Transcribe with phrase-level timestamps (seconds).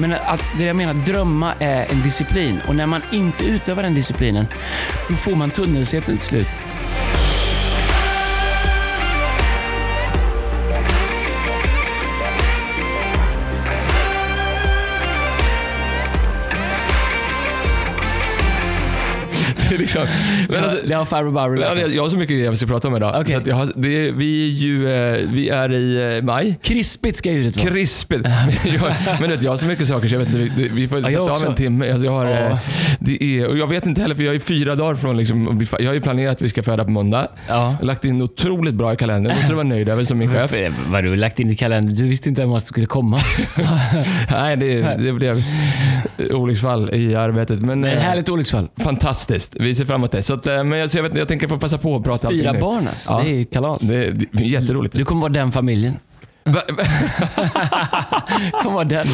[0.00, 2.60] Men att, det jag menar, drömma är en disciplin.
[2.68, 4.46] Och när man inte utövar den disciplinen,
[5.08, 6.48] då får man tunnelseende till slut.
[19.80, 20.02] Liksom,
[20.48, 21.94] men alltså, det har farbror Barbro Ja, lärt oss.
[21.94, 23.20] jag har så mycket grejer jag ska prata om idag.
[23.20, 23.40] Okej.
[23.46, 26.58] Så har, det, vi, är ju, eh, vi är i eh, maj.
[26.62, 27.68] Krispigt ska ljudet vara.
[27.70, 28.20] Krispigt.
[28.64, 28.82] Men jag,
[29.20, 30.98] men du vet, jag har så mycket saker så jag vet inte, vi, vi får
[30.98, 31.90] Ja, sätta av en timme.
[31.90, 32.36] Alltså, jag, har, Ja.
[32.36, 32.58] eh,
[32.98, 35.86] det är, och jag vet inte heller för jag är fyra dagar från, liksom, jag
[35.86, 37.28] har ju planerat att vi ska föda på måndag.
[37.48, 37.76] Ja.
[37.82, 39.32] Lagt in otroligt bra i kalendern.
[39.34, 40.54] måste du vara nöjd över som min chef.
[40.88, 41.94] Vad du lagt in i kalendern?
[41.94, 43.20] Du visste inte ens att du skulle komma.
[44.30, 45.42] Nej, det, det blev
[46.32, 47.60] olycksfall i arbetet.
[47.60, 48.68] Men, Men härligt olycksfall.
[48.76, 49.56] fantastiskt.
[49.60, 50.22] Vi ser fram emot det.
[50.22, 52.28] Så att, eh, men jag, så jag, vet, jag tänker få passa på att prata
[52.30, 53.10] Fyra barn alltså.
[53.10, 53.22] Ja.
[53.24, 53.82] Det är kalas.
[53.82, 54.96] Det, det är jätteroligt.
[54.96, 55.94] Du kommer vara den familjen.
[58.62, 59.06] Kommer den.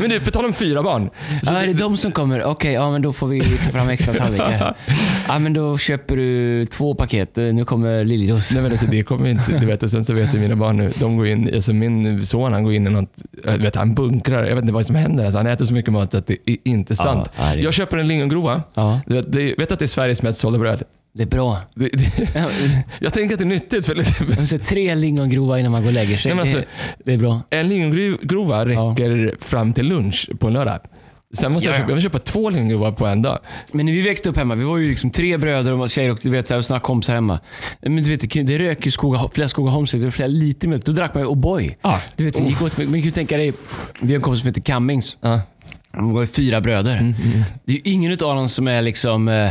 [0.00, 1.10] Men du, på tal om fyra barn.
[1.42, 2.42] Så Ja, är det- de som kommer?
[2.44, 4.76] Okej, ja men då får vi ta fram extra tallrikar.
[5.28, 7.36] Ja, men då köper du två paket.
[7.36, 8.52] Nu kommer Liljeros.
[8.52, 10.76] Nej men alltså det kommer inte, du vet och sen så vet ju mina barn
[10.76, 13.12] nu, de går in, alltså min son han går in i något,
[13.58, 15.24] vet han bunkrar, jag vet inte vad som händer.
[15.24, 17.28] Alltså, han äter så mycket mat så att det är inte sant.
[17.38, 18.62] ja, Jag köper en lingongrova.
[18.74, 20.82] Ja, Du vet, det, vet att det är Sveriges mest sålda bröd?
[21.12, 21.58] Det är bra.
[21.74, 25.72] Det, det, jag tänker att det är nyttigt för lite, Man ser tre lingongrova innan
[25.72, 26.34] man går och lägger sig.
[26.34, 26.72] Nej, men det, alltså-
[27.04, 27.42] det är bra.
[27.50, 30.78] en lingongrova räcker fram till lunch på en lördag.
[31.34, 31.80] Sen måste jag, Ja, ja.
[31.82, 33.38] köpa, jag vill köpa två lingongrova på en dag.
[33.72, 36.18] Men när vi växte upp hemma, vi var ju liksom tre bröder och tjejer och
[36.22, 37.40] du vet, och såna kompisar hemma.
[37.82, 40.84] Men du vet, det rök ju Skoga, flera Skogaholmsvik, det var flera liter mjölk.
[40.84, 41.74] Då drack man ju O'boy.
[41.82, 42.00] Ja.
[42.16, 43.52] Du vet, det gick åt, men kan ju tänka dig,
[44.02, 45.16] vi har en kompis som heter Cummings.
[45.20, 45.40] Ja.
[45.92, 46.96] De var ju fyra bröder.
[46.98, 47.14] Mm,
[47.64, 49.28] Det är ju ingen av dem som är liksom...
[49.28, 49.50] eh,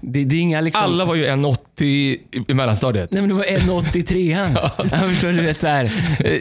[0.00, 0.82] Det, det är inga liksom...
[0.84, 2.20] Alla var ju 1,80 i,
[2.54, 3.10] mellanstadiet.
[3.10, 5.84] Nej men det var 1,83 Jag förstår, du vet såhär,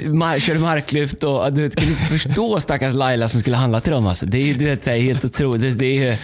[0.06, 3.92] mar- körde marklyft och du vet, kan du förstå stackars Laila som skulle handla till
[3.92, 4.26] dem alltså?
[4.26, 5.80] Det är ju du vet, så här, helt otroligt.
[5.80, 6.18] Det, är,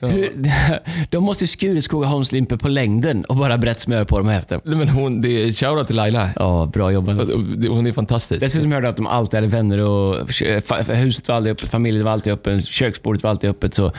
[0.00, 0.30] hur,
[1.10, 4.60] de måste ju skurit Skogaholmslimpor på längden och bara brett smör på dem efter.
[4.64, 6.30] Nej, Men hon, det är shoutout till Laila.
[6.36, 7.18] Ja, bra jobbat.
[7.68, 8.40] Hon är fantastisk.
[8.40, 12.04] Dessutom hörde jag att de alltid hade vänner och fa- huset var aldrig öppet, familjen
[12.04, 13.74] var alltid öppen, köksbordet var alltid öppet.
[13.74, 13.92] Så,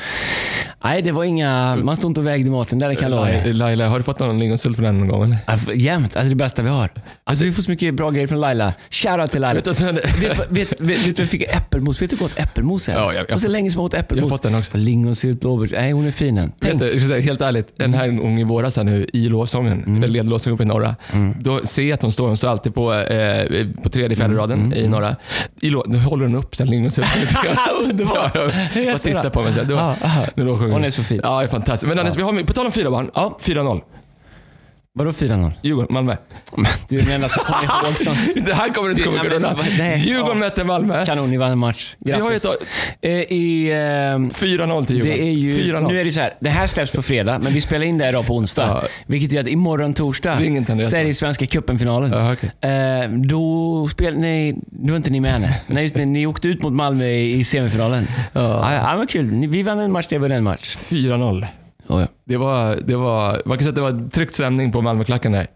[0.84, 1.76] nej, det var inga...
[1.76, 3.54] Man stod inte och vägde maten där, lova er.
[3.54, 5.24] Laila, har du fått någon lingonsylt från henne någon gång?
[5.24, 5.38] Eller?
[5.48, 6.16] Ja, Jämt.
[6.16, 6.90] Alltså det bästa vi har.
[7.24, 8.74] Alltså vi får så mycket bra grejer från Laila.
[8.90, 9.62] Shoutout till Laila.
[10.50, 10.86] Vet du?
[10.86, 12.02] Vet, fick äppelmos?
[12.02, 12.94] Vet du hur gott äppelmos är?
[12.94, 14.22] Ja, jag- jag- var så länge som jag åt äppelmos.
[14.22, 14.78] Jag har fått den också.
[14.78, 15.70] Lingonsylt, blåbär.
[15.72, 16.52] Nej, hon är fin den.
[16.60, 16.80] Tänk.
[16.80, 20.12] Du, säga Helt ärligt, den här gången i våras här nu i lovsången, mm.
[20.12, 20.96] ledlovsången uppe i norra.
[21.40, 24.74] Då ser jag att hon står, hon står alltid på, eh, på tredje, fjärde raden
[24.74, 25.16] i norra.
[25.62, 27.22] I då håller hon upp sen lingonsulten.
[27.84, 28.36] Underbart.
[28.36, 28.47] Ja.
[28.96, 29.54] Och tittar på mig.
[29.54, 29.64] Så
[30.36, 31.20] nu då sjunger Hon är så fin.
[31.24, 31.90] Ja, det är fantastiskt.
[31.90, 33.12] Men Anders, vi har, på tal om fyra barn.
[33.14, 33.38] Ja.
[33.42, 33.82] 4-0.
[34.98, 35.52] Vadå 4-0?
[35.62, 36.16] Djurgården, Malmö.
[36.90, 38.46] Du är den enda som kommer ihåg sånt.
[38.46, 39.56] Det här kommer du inte komma men undan.
[40.00, 40.34] Djurgården Ja.
[40.46, 41.06] mötte Malmö.
[41.06, 41.96] Kanon, ni vann en match.
[42.00, 42.44] Vi har Grattis.
[42.46, 42.68] ett,
[43.02, 45.18] Eh, I, ehm, 4-0 till Djurgården.
[45.18, 45.88] det är ju, 4-0.
[45.88, 48.04] nu är det så här, det här släpps på fredag, men vi spelar in det
[48.04, 48.68] här idag på onsdag.
[48.68, 48.84] Ja.
[49.06, 50.38] Vilket gör att imorgon torsdag
[50.90, 52.12] så är det Svenska cupen-finalen.
[52.12, 52.72] Ja, okej.
[52.72, 55.42] Eh, då spel, nej, då var inte ni med.
[55.42, 58.08] Nej, nej just det, ni åkte ut mot Malmö i, semifinalen.
[58.34, 58.74] Ja.
[58.74, 59.26] Ja, vad kul.
[59.26, 60.76] Ni, vi vann en match, det var en match.
[60.78, 61.46] 4-0.
[61.88, 62.08] Oh, ja.
[62.26, 65.48] Det var, det var, man kan säga att det var tryckt stämning på Malmöklacken där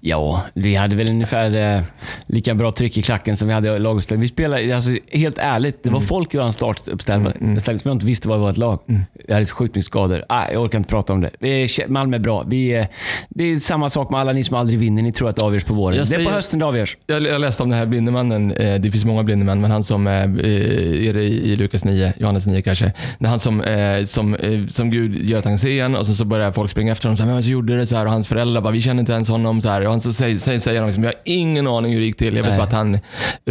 [0.00, 1.82] ja, vi hade väl ungefär eh,
[2.26, 4.22] lika bra tryck i klacken som vi hade i laguppställning.
[4.22, 7.60] Vi spelade, alltså, helt ärligt, det var folk i vår startuppställning mm.
[7.60, 8.80] som jag inte visste vad det var ett lag.
[9.28, 10.24] Jag hade så sjukt mycket skador.
[10.28, 11.30] Ah, jag orkar inte prata om det.
[11.38, 12.44] Vi är, Malmö är bra.
[12.46, 12.88] Vi är,
[13.28, 15.02] det är samma sak med alla ni som aldrig vinner.
[15.02, 15.96] Ni tror att det avgörs på våren.
[15.96, 16.96] Jag det är på säger- hösten det avgörs.
[17.06, 20.06] Jag, jag läste om den här blindemannen, eh, det finns många blindemän, men han som
[20.06, 22.92] eh, är det i, Lukas 9, Johannes 9 kanske.
[23.18, 26.14] När han som, eh, som, eh, som Gud gör att han ser en och så,
[26.14, 27.16] så börjar folk springa efter honom.
[27.16, 29.28] Så här, så gjorde det så här och hans föräldrar bara, vi känner inte ens
[29.28, 29.57] honom.
[29.62, 32.00] Så här, och han så säger, säger, säger han liksom, jag har ingen aning hur
[32.00, 32.36] det gick till.
[32.36, 32.58] Jag vet Nej.
[32.58, 32.98] bara att han,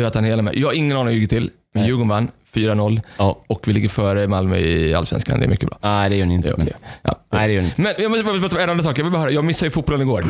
[0.06, 0.56] att han hela med.
[0.56, 1.50] Jag har ingen aning hur det gick till.
[1.74, 1.88] Men Nej.
[1.90, 3.44] Djurgården vann 4-0 Ja.
[3.48, 5.40] och vi ligger före Malmö i Allsvenskan.
[5.40, 5.78] Det är mycket bra.
[5.82, 6.48] Nej, det gör ni inte.
[6.50, 6.70] Ja, Men,
[7.04, 7.20] ja.
[7.34, 7.82] nej, det gör ni inte.
[7.82, 9.00] Men jag måste bara prata om en annan sak.
[9.00, 10.26] Jag vill bara höra, jag missade ju fotbollen igår.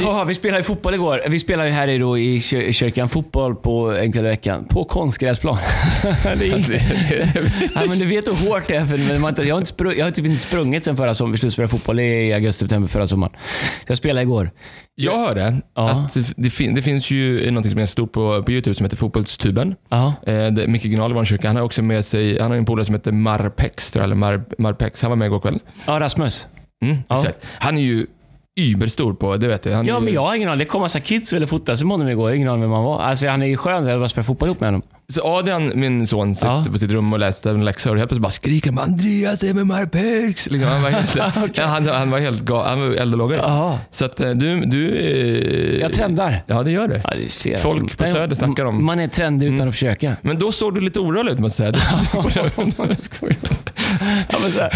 [0.00, 1.20] Ja, vi spelade ju fotboll igår.
[1.28, 4.28] Vi spelade ju här i, då, i kyr- i kyrkan fotboll på en kväll i
[4.28, 4.64] veckan.
[4.70, 5.58] På konstgräsplan.
[6.38, 8.84] det är, ja, men du vet hur hårt det är.
[8.86, 11.32] För man, jag, har inte sprung, jag har typ inte sprungit sen förra sommaren.
[11.32, 13.32] Vi slutade spela fotboll i augusti, september förra sommaren.
[13.86, 14.50] Så jag spelade igår.
[14.94, 15.90] Jag hörde Ja.
[15.90, 18.96] att det, fin, det finns ju något som är stort på, på YouTube som heter
[18.96, 19.74] Fotbollstuben.
[19.88, 20.14] Ja.
[20.26, 22.94] Eh, Micke Gnarl i Vannkyrka, han har också med sig, han har en polare som
[22.94, 25.02] heter Marpex, eller Mar, Marpex.
[25.02, 25.58] Han var med igår kväll.
[25.86, 26.46] Ja, Rasmus.
[26.84, 27.24] Mm, Ja.
[27.42, 28.06] Han är ju
[28.60, 29.72] überstor på, det vet du.
[29.72, 30.58] Han är Ja, ju, men jag har ingen aning.
[30.58, 32.24] Det kom massa kids och ville fotas med honom igår.
[32.24, 33.00] Jag har ingen aning vem han var.
[33.00, 33.86] Alltså, han är ju skön.
[33.86, 34.82] Jag bara spela fotboll ihop med honom.
[35.12, 36.64] Så Adrian, min son, sitter Ja.
[36.72, 39.54] på sitt rum och läste en läxa och helt plötsligt bara skriker han Andreas är
[39.54, 40.50] med my pigs.
[40.50, 41.16] Liksom, han var helt,
[41.56, 43.40] ja, han, han var helt ga- han var eld och lågor.
[43.90, 44.60] Så att eh, du...
[44.60, 46.44] du eh, Jag trendar.
[46.46, 47.00] Ja, det gör du.
[47.04, 47.10] Ja,
[47.44, 50.16] det Folk på Söder snackar om- Man är trendig utan att försöka.
[50.22, 52.62] Men då såg du lite orolig ut måste jag säga.
[54.28, 54.70] Ja, men så här,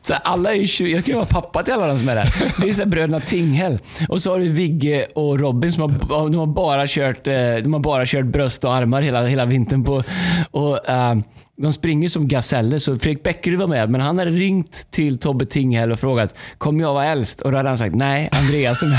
[0.00, 2.08] så här, alla är ju 20, jag kan ju vara pappa till alla de som
[2.08, 2.34] är där.
[2.60, 3.78] Det är så här bröderna Tinghäll.
[4.08, 7.32] Och så har du Vigge och Robin som har, de har, bara, kört, eh,
[7.62, 9.77] de har bara kört bröst och armar hela, hela vintern.
[9.84, 10.02] På
[10.50, 11.16] och, eh,
[11.58, 15.46] De springer som gaseller, så Fredrik Bäckerud var med, men han hade ringt till Tobbe
[15.46, 17.40] Tinghäll och frågat kommer jag vara äldst?
[17.40, 18.98] Och då hade han sagt nej, Andreas är med.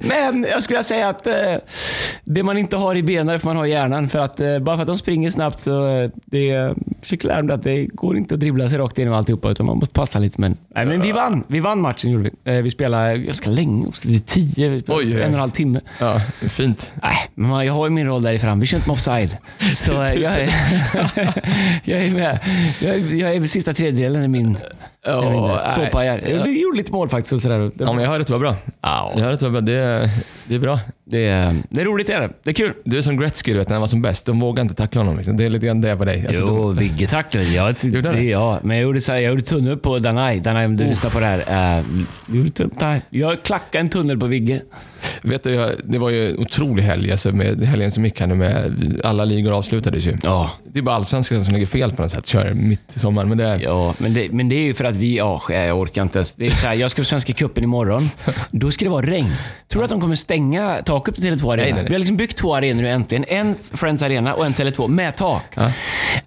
[0.00, 1.34] Men jag skulle säga att eh,
[2.24, 4.08] det man inte har i benen det får man ha i hjärnan.
[4.08, 7.54] För att, eh, bara för att de springer snabbt så eh, det, försöker lära mig
[7.54, 10.40] att det går inte att dribbla sig rakt igenom alltihopa utan man måste passa lite.
[10.40, 11.44] Men, nej, men vi vann.
[11.46, 12.52] Vi vann matchen gjorde vi.
[12.52, 15.80] Eh, vi spelade ganska länge, lite tio, vi spelade Oj, en och en halv timme.
[15.98, 16.90] Ja, fint.
[17.02, 18.60] Nej, men jag har ju min roll där i fram.
[18.60, 19.36] Vi kör inte med offside.
[19.74, 20.46] Så eh, jag är,
[21.90, 22.38] jag är med.
[22.80, 24.56] Jag är, jag är sista tredjedelen i min...
[25.06, 25.74] nej.
[25.74, 26.20] Tåpajar.
[26.28, 27.32] Jag gjorde lite mål faktiskt.
[27.32, 27.70] Och sådär.
[27.78, 28.56] Ja, men jag hör att det var bra.
[28.80, 29.12] Ja.
[29.16, 29.60] Jag hör att det var bra.
[29.60, 30.10] Det,
[30.44, 30.80] det är bra.
[31.04, 32.30] Det, är, det är roligt, är det.
[32.42, 32.72] Det är kul.
[32.84, 34.26] Du är som Gretzky du vet, när han var som bäst.
[34.26, 35.16] De vågade inte tackla honom.
[35.16, 35.36] Liksom.
[35.36, 36.26] Det är lite grann det på dig.
[36.26, 37.48] Alltså, jo, Vigge tacklade.
[37.48, 40.40] Jag, Gjorde det, ja, men jag gjorde, så här, jag gjorde tunnel på Danai.
[40.40, 41.78] Danai, om du lyssnar på det här.
[41.78, 41.84] Uh,
[42.36, 44.62] gjorde tunnel, jag klackade en tunnel på Vigge.
[45.22, 48.26] Vet du, jag, det var ju en otrolig helg, alltså med helgen som gick här
[48.26, 50.16] nu med alla ligor avslutades ju.
[50.22, 53.28] Ja, Det är bara allsvenskan som ligger fel på något sätt, kör mitt i sommaren.
[53.28, 55.16] Men det ja men, det, men det är ju för att vi...
[55.16, 56.32] Ja, jag orkar inte ens.
[56.32, 58.10] Det är så här, jag ska på Svenska cupen imorgon.
[58.50, 59.32] Då ska det vara regn.
[59.68, 61.62] Tror du att de kommer stänga taket på Tele2 Arena?
[61.62, 61.84] Nej, nej, nej.
[61.88, 63.24] Vi har liksom byggt två arenor nu äntligen.
[63.28, 65.44] En Friends Arena och en Tele2 med tak.
[65.54, 65.72] Ja.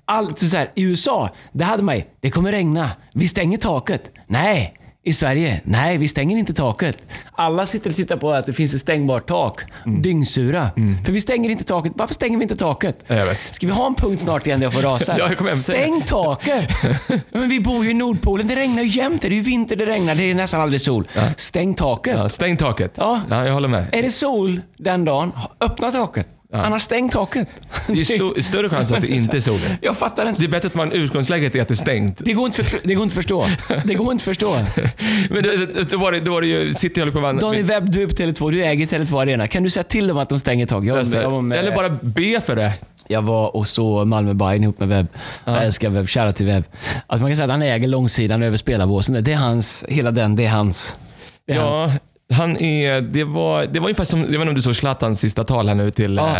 [0.05, 2.03] Allt så här, I USA, det hade man ju.
[2.21, 2.91] Det kommer regna.
[3.13, 4.11] Vi stänger taket.
[4.27, 4.73] Nej.
[5.07, 5.61] I Sverige?
[5.63, 6.97] Nej, vi stänger inte taket.
[7.31, 9.61] Alla sitter och tittar på att det finns ett stängbart tak.
[9.85, 10.69] Dyngsura.
[11.05, 11.91] För vi stänger inte taket.
[11.95, 13.03] Varför stänger vi inte taket?
[13.07, 13.39] Ja, jag vet.
[13.51, 15.17] Ska vi ha en punkt snart igen där jag får rasa?
[15.19, 16.69] Ja, jag Stäng taket!
[16.83, 18.47] Ja, Men vi bor ju i Nordpolen.
[18.47, 19.21] Det regnar ju jämt.
[19.21, 20.15] Det är ju vinter, det regnar.
[20.15, 21.07] Det är nästan aldrig sol.
[21.37, 22.15] Stäng taket.
[22.17, 22.91] ja, stäng taket.
[22.95, 23.21] Ja.
[23.29, 23.85] ja, jag håller med.
[23.91, 26.27] Är det sol den dagen, öppna taket.
[26.53, 27.47] Annars stäng taket.
[27.87, 29.59] Det är sto- större chans att det inte är sol.
[29.81, 30.41] Jag fattar inte.
[30.41, 32.17] Det är bättre att man utgångsläget är att det är stängt.
[32.25, 33.45] Det går inte, för, det går inte förstå.
[33.85, 34.49] Det går inte förstå.
[35.29, 35.49] Men då,
[35.89, 37.37] då, var det, då var det ju, City höll på att vann.
[37.37, 38.51] Daniel Webb, du är på Tele2.
[38.51, 39.47] Du äger Tele2 Arena.
[39.47, 41.13] Kan du säga till dem att de stänger taket?
[41.13, 42.73] Eller bara be för det.
[43.07, 45.07] jag var och så Malmö Bayern ihop med Webb.
[45.45, 46.09] Jag älskar Webb.
[46.09, 46.63] Shoutout till Webb.
[47.07, 49.23] Alltså man kan säga att han äger långsidan över spelarbåsen.
[49.23, 49.85] Det är hans.
[49.87, 50.99] Hela den, det är hans.
[51.47, 51.93] Det är hans.
[52.27, 54.75] Ja, han är, det, var, det var ungefär som, jag vet inte om du såg
[54.75, 56.37] Zlatans sista tal här nu till, Ja.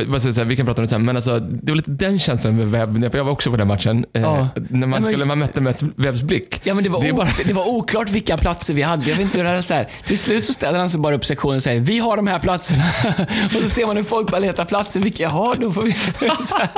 [0.00, 2.56] eh, säga, vi kan prata om det sen, men alltså, det var lite den känslan
[2.56, 4.04] med Webb, för jag var också på den matchen.
[4.14, 4.48] Eh, Ja.
[4.54, 6.60] När man, men- skulle, man mötte med Webbs blick.
[6.64, 9.02] Ja, men det, var o- bara, det var oklart vilka platser vi hade.
[9.10, 9.88] Jag vet inte hur det är så här.
[10.06, 12.38] Till slut så ställer han sig bara upp sektionen och säger vi har de här
[12.38, 12.84] platserna.
[13.56, 15.00] och så ser man hur folk bara letar platser.
[15.00, 15.92] Vilka jag har, då får vi...
[16.46, 16.68] så här.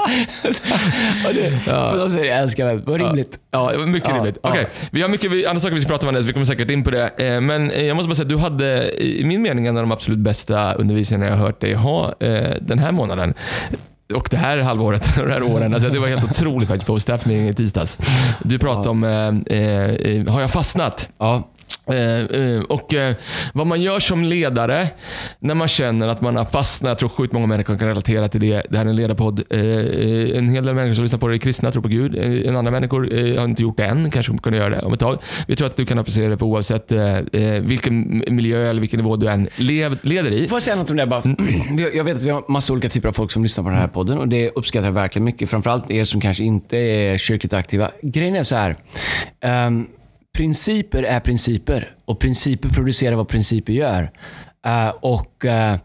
[1.28, 2.76] och det, på något sätt, jag älskar det.
[2.76, 3.38] Vad rimligt.
[3.50, 4.38] Ja, det var mycket Ja, rimligt.
[4.42, 4.50] ja.
[4.50, 6.24] Okej, vi har mycket vi- andra saker vi ska prata om, Anders.
[6.24, 7.10] vi kommer säkert in på det.
[7.16, 9.92] Eh, Men eh, jag måste bara säga du hade, i min mening, en av de
[9.92, 13.34] absolut bästa undervisningarna jag har hört dig ha eh, den här månaden.
[14.14, 15.74] Och det här halvåret, och de här åren.
[15.74, 17.98] Alltså, det var helt otroligt faktiskt på staff meeting i tisdags.
[18.42, 21.08] Du pratade om, eh, eh, har jag fastnat?
[21.18, 21.42] Ja.
[21.86, 23.14] Eh, eh, och eh,
[23.52, 24.88] vad man gör som ledare
[25.38, 26.88] när man känner att man har fastnat.
[26.88, 28.62] Jag tror sjukt många människor kan relatera till det.
[28.70, 29.42] Det här är en ledarpodd.
[29.52, 32.14] En hel del människor som lyssnar på det är kristna, tror på Gud.
[32.46, 35.00] En andra människor har inte gjort det än, kanske kommer kunna göra det om ett
[35.00, 35.18] tag.
[35.46, 36.92] Vi tror att du kan applicera det på oavsett
[37.60, 40.48] vilken miljö eller vilken nivå du än lev, leder i.
[40.48, 41.06] Får jag säga något om det?
[41.06, 41.22] Bara?
[41.76, 43.78] Vi- Jag vet att vi har massa olika typer av folk som lyssnar på den
[43.78, 45.50] här podden och det uppskattar jag verkligen mycket.
[45.50, 47.90] Framförallt er som kanske inte är kyrkligt aktiva.
[48.02, 48.76] Grejen är så här.
[49.40, 49.86] ehm,
[50.34, 54.10] principer är principer och principer producerar vad principer gör.
[54.66, 55.76] Eh, och eh,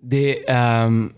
[0.00, 0.50] det...
[0.50, 1.12] ehm,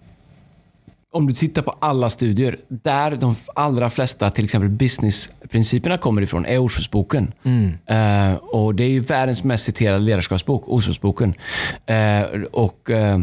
[1.13, 6.47] om du tittar på alla studier, där de allra flesta, till exempel businessprinciperna kommer ifrån,
[6.47, 7.33] är Ordspråksboken.
[7.87, 11.35] Eh, och det är ju världens mest citerade ledarskapsbok, Ordspråksboken.
[11.87, 12.23] Eh,
[12.53, 13.19] och eh,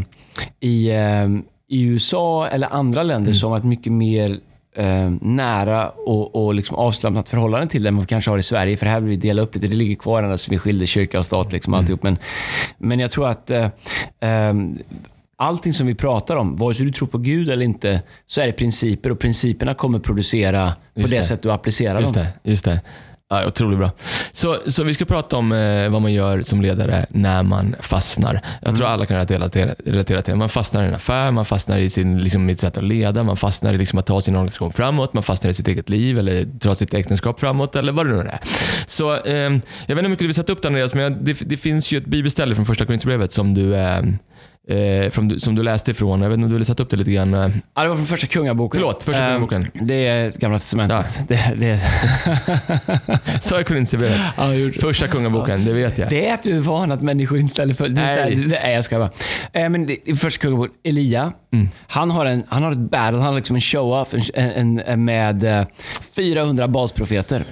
[0.60, 1.28] i, eh,
[1.68, 4.40] i USA eller andra länder så har man ett mycket mer
[4.76, 8.76] eh, nära och, och liksom avslappnat förhållande till det vi kanske har i Sverige.
[8.76, 9.66] För här vill vi dela upp lite.
[9.66, 11.52] Det ligger kvar ända sedan vi skilde kyrka och stat.
[11.52, 12.02] Liksom, alltihop.
[12.02, 12.18] Men,
[12.78, 13.68] men jag tror att eh,
[14.20, 14.78] ehm,
[15.36, 18.46] allting som vi pratar om, vare sig du tror på Gud eller inte, så är
[18.46, 21.24] det principer och principerna kommer producera på det, det.
[21.24, 22.24] sätt du applicerar Just dem.
[22.42, 22.50] det.
[22.50, 22.80] Just det.
[23.32, 23.90] Ja, otroligt bra.
[24.32, 28.40] Så, så vi ska prata om eh, vad man gör som ledare när man fastnar.
[28.62, 30.38] Jag tror alla kan relatera till, relatera till det.
[30.38, 33.22] Man fastnar i en affär, man fastnar i sin, liksom, i ett sätt att leda,
[33.22, 36.18] man fastnar i liksom, att ta sin organisation framåt, man fastnar i sitt eget liv
[36.18, 38.38] eller dra sitt äktenskap framåt eller vad det nu är.
[38.86, 41.12] Så, eh, jag vet inte hur mycket du vill sätta upp det Andreas, men jag,
[41.12, 44.02] det, det finns ju ett bibelställe från första Korinthierbrevet som du eh,
[44.68, 46.22] eh, från, som du läste ifrån.
[46.22, 47.34] Jag vet inte om du vill sätta upp det lite grann.
[47.34, 47.48] eh.
[47.74, 48.80] Ja, det var från första kungaboken.
[48.80, 49.86] Förlåt, första Ehm, kungaboken.
[49.86, 51.28] Det är gamla testamentet.
[51.28, 51.80] Det, det,
[53.42, 54.20] Sa jag Korinthierbrevet?
[54.36, 54.78] ja, jag gjorde det.
[54.80, 56.08] Första kungaboken, det vet jag.
[56.10, 57.88] det är att du är van att människor inte ställer för...
[57.88, 58.16] Det Nej.
[58.16, 59.10] Så här, nej, jag ska bara.
[59.52, 61.68] Eh, men det, första kungaboken, Elia, Mm.
[61.86, 65.44] han, har en, han har ett battle, han har liksom en show-off en, en, med
[65.60, 65.66] eh,
[66.16, 67.44] 400 basprofeter.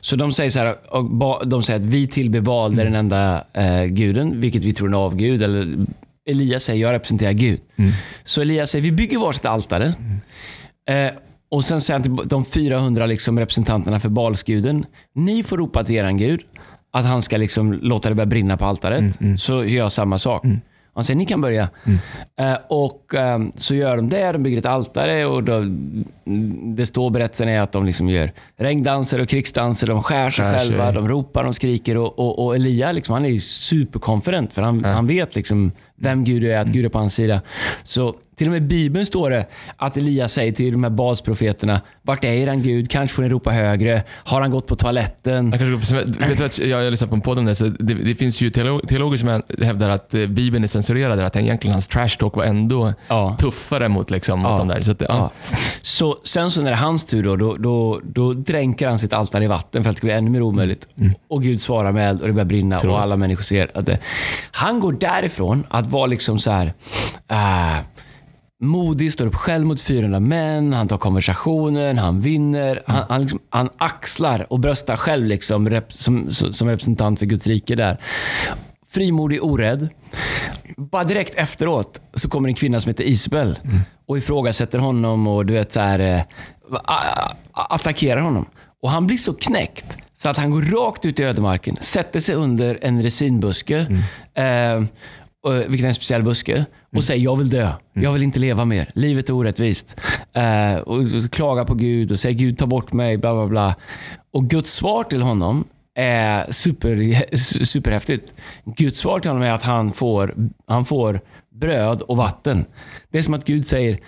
[0.00, 2.86] Så de säger så här, och ba, de säger att vi tillber Baal, det är
[2.86, 5.42] den enda eh, guden, vilket vi tror är en avgud.
[5.42, 5.76] Eller
[6.28, 7.60] Elia säger, jag representerar Gud.
[7.76, 7.90] Mm.
[8.24, 9.94] Så Elia säger, vi bygger varsitt altare.
[10.88, 11.12] Eh,
[11.48, 15.94] och sen säger han till de 400 liksom representanterna för Balsguden, ni får ropa till
[15.96, 16.40] eran gud
[16.92, 19.04] att han ska liksom låta det börja brinna på altaret.
[19.38, 20.44] Så gör jag samma sak.
[20.94, 21.68] Han säger, ni kan börja.
[22.40, 25.64] Eh, och eh, Så gör de det, de bygger ett altare och då,
[26.76, 30.92] det står berättelsen är att de liksom gör regndanser och krigsdanser, de skär sig själva,
[30.92, 34.84] de ropar, de skriker och, och, och Elia liksom, han är ju superkonfident för han,
[34.84, 37.40] han vet liksom vem Gud är, att Gud är på hans sida.
[37.82, 41.80] Så till och med i Bibeln står det att Elia säger till de här basprofeterna,
[42.02, 42.90] vart är eran Gud?
[42.90, 44.02] Kanske får ni ropa högre.
[44.24, 45.50] Har han gått på toaletten?
[45.50, 45.94] Jag, kanske,
[46.28, 47.54] vet du att jag har lyssnat på en podd om det.
[47.54, 51.18] Så det, det finns ju teolo- teologer som hävdar att eh, Bibeln är censurerad.
[51.20, 53.36] Att egentligen hans trash talk var ändå Ja.
[53.40, 54.56] tuffare mot, liksom, mot Ja.
[54.58, 54.80] de där.
[54.82, 55.06] Så att, ja.
[55.08, 55.30] Ja.
[55.82, 59.12] Så, sen så när det är hans tur, då, då, då, då dränker han sitt
[59.12, 60.86] altare i vatten för att det ska bli ännu mer omöjligt.
[61.28, 63.02] Och Gud svarar med eld och det börjar brinna Tror och jag.
[63.02, 63.98] alla människor ser att det...
[64.50, 66.72] Han går därifrån att vara liksom så här...
[67.28, 67.78] äh,
[68.62, 72.82] modig, står upp själv mot 400 män, han tar konversationen, han vinner.
[72.86, 77.46] Han, han, liksom, han axlar och bröstar själv liksom, rep, som, som representant för Guds
[77.46, 77.96] rike där.
[78.88, 79.88] Frimodig, orädd.
[80.76, 83.58] Bara direkt efteråt så kommer en kvinna som heter Isabel
[84.06, 86.22] och ifrågasätter honom och du vet så här, eh,
[87.52, 88.46] attackerar honom.
[88.82, 92.34] Och han blir så knäckt så att han går rakt ut i ödemarken, sätter sig
[92.34, 93.76] under en resinbuske,
[94.34, 94.44] eh,
[94.76, 94.84] och-
[95.48, 96.64] vilket är en speciell buske,
[96.96, 97.72] och säger jag vill dö.
[97.92, 98.90] Jag vill inte leva mer.
[98.94, 100.00] Livet är orättvist.
[100.32, 103.74] Eh, och, och klagar på Gud och säger Gud ta bort mig, bla bla bla.
[104.32, 108.32] Och Guds svar till honom är super, superhäftigt.
[108.64, 110.34] Guds svar till honom är att han får,
[110.66, 111.20] han får
[111.54, 112.64] bröd och vatten.
[113.10, 113.98] Det är som att Gud säger,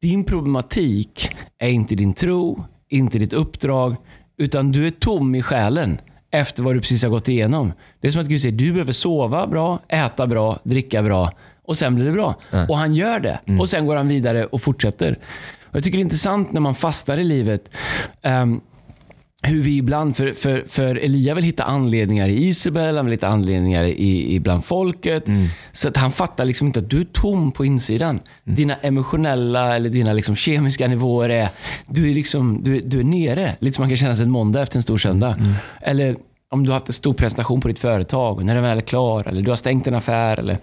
[0.00, 3.96] din problematik är inte din tro, inte ditt uppdrag,
[4.38, 7.72] utan du är tom i själen efter vad du precis har gått igenom.
[8.00, 11.32] Det är som att Gud säger, du behöver sova bra, äta bra, dricka bra
[11.64, 12.34] och sen blir det bra.
[12.68, 13.40] Och han gör det.
[13.60, 15.18] Och sen går han vidare och fortsätter.
[15.64, 17.70] Och jag tycker det är intressant när man fastar i livet.
[18.22, 18.60] ehm,
[19.42, 23.28] hur vi ibland, för, för, för Elia vill hitta anledningar i Isabel, han vill hitta
[23.28, 25.24] anledningar i, i bland folket.
[25.72, 28.20] Så att han fattar liksom inte att du är tom på insidan.
[28.44, 31.48] Dina emotionella eller dina liksom kemiska nivåer är,
[31.86, 33.56] du är, liksom, du, du är nere.
[33.58, 35.36] Lite som man kan känna sig en måndag efter en stor söndag.
[35.82, 36.16] Eller
[36.50, 38.82] om du har haft en stor presentation på ditt företag och när den väl är
[38.82, 40.58] klar, eller du har stängt en affär, eller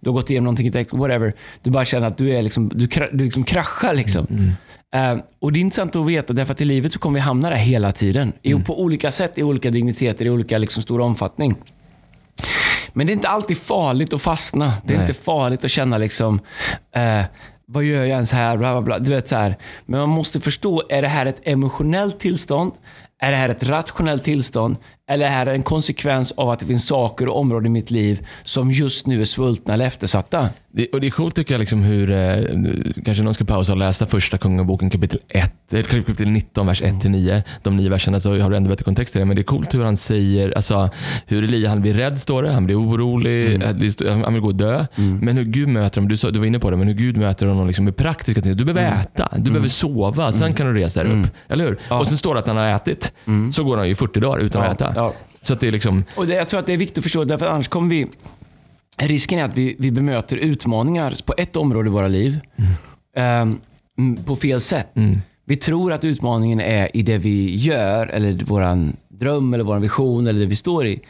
[0.00, 1.32] du har gått igenom någonting, whatever.
[1.62, 3.94] Du bara känner att du, är liksom, du, du liksom kraschar.
[3.94, 4.26] Liksom.
[4.94, 7.50] Eh, och Det är intressant att veta, därför att i livet så kommer vi hamna
[7.50, 8.32] där hela tiden.
[8.42, 11.56] I, På olika sätt, i olika digniteter, i olika liksom, stor omfattning.
[12.92, 14.72] Men det är inte alltid farligt att fastna.
[14.84, 15.08] Det är Nej.
[15.08, 16.40] inte farligt att känna liksom,
[16.96, 17.22] eh,
[17.66, 18.56] vad gör jag ens här?
[18.56, 18.98] Bla, bla, bla.
[18.98, 19.56] Du vet, så här.
[19.86, 22.72] Men man måste förstå, är det här ett emotionellt tillstånd?
[23.20, 24.76] Är det här ett rationellt tillstånd?
[25.10, 28.26] Eller är det en konsekvens av att det finns saker och områden i mitt liv
[28.42, 30.48] som just nu är svultna eller eftersatta?
[30.72, 32.36] Det, och det är coolt tycker jag liksom hur, eh,
[33.04, 37.42] kanske någon ska pausa och läsa första Kungaboken kapitel 1, eller kapitel 19, vers 1-9.
[37.62, 39.24] De nio verserna så har du ändå bättre kontext till det.
[39.24, 40.90] Men det är coolt hur han säger, alltså
[41.26, 44.42] hur Elia han blir rädd står det, han blir orolig, eh, det står- han vill
[44.42, 44.86] gå och dö.
[44.96, 47.16] Men hur Gud möter honom, du, sa, du var inne på det, men hur Gud
[47.16, 48.56] möter honom liksom med praktiska ting.
[48.56, 51.26] Du behöver äta, du behöver sova, sen kan du resa dig upp.
[51.48, 51.78] Eller hur?
[51.88, 53.12] Och sen står det att han har ätit.
[53.52, 54.93] Så går han ju 40 dagar utan Ja, att äta.
[54.94, 55.14] Ja.
[55.40, 57.46] Så det är liksom, Och det, jag tror att det är viktigt att förstå, därför
[57.46, 58.06] annars kommer vi...
[58.98, 62.40] Risken är att vi, vi bemöter utmaningar på ett område i våra liv
[63.16, 63.60] mm,
[64.24, 64.92] på fel sätt.
[65.44, 70.26] Vi tror att utmaningen är i det vi gör, eller vår dröm, eller vår vision,
[70.26, 71.00] eller det vi står i.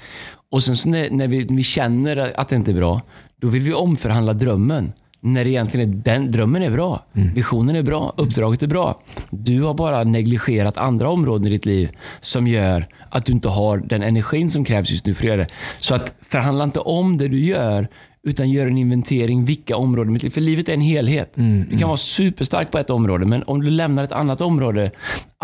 [0.50, 3.00] Och sen när, när, vi, när vi känner att det inte är bra,
[3.40, 4.92] då vill vi omförhandla drömmen.
[5.26, 9.00] När egentligen är den, drömmen är bra, visionen är bra, uppdraget är bra.
[9.31, 11.90] Du har bara negligerat andra områden i ditt liv
[12.21, 15.37] som gör att du inte har den energin som krävs just nu för att göra
[15.37, 15.49] det.
[15.81, 17.88] Så att förhandla inte om det du gör,
[18.25, 20.31] utan gör en inventering vilka områden i mitt liv.
[20.31, 21.33] För livet är en helhet.
[21.71, 24.90] Du kan vara superstark på ett område, men om du lämnar ett annat område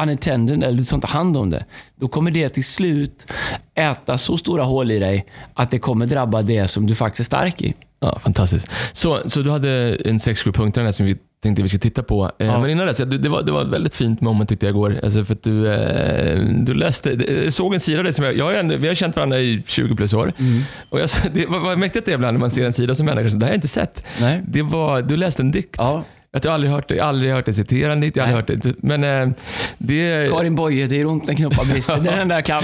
[0.02, 1.64] unattended eller du tar inte hand om det,
[1.96, 3.32] då kommer det till slut
[3.74, 7.24] äta så stora hål i dig att det kommer drabba det som du faktiskt är
[7.24, 7.74] stark i.
[8.00, 8.70] Ja, fantastiskt.
[8.92, 12.30] Så, så du hade en sex, sju punkter som vi tänkte vi skulle titta på.
[12.38, 12.60] Eh, Ja.
[12.60, 15.00] Men innan dess, det, det, var, det var ett väldigt fint moment tyckte jag igår.
[15.02, 17.10] Alltså för du, eh, du läste,
[17.44, 19.96] jag såg en sida dig som jag, jag har vi har känt varandra i 20
[19.96, 20.32] plus år.
[20.38, 20.62] Mm.
[20.88, 23.28] Och jag, det, vad, mäktigt det är ibland när man ser en sida som människa,
[23.28, 24.04] det här har jag inte sett.
[24.20, 24.42] Nej.
[24.46, 25.74] Det var, du läste en dikt.
[25.78, 26.04] Ja.
[26.32, 28.74] Jag aldrig hört dig, aldrig hört dig citera en dikt, jag har aldrig hört det.
[28.82, 29.36] Men eh,
[29.78, 31.96] det, Karin Boye, det är ont när knoppar brister.
[32.02, 32.62] Det är den där kan.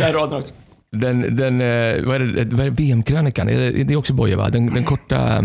[0.00, 0.52] Den raden också.
[0.90, 3.46] den, den, eh, vad är det, vad är det VM-krönikan?
[3.46, 4.48] Det, det är också Boje va?
[4.48, 5.44] Den, den korta...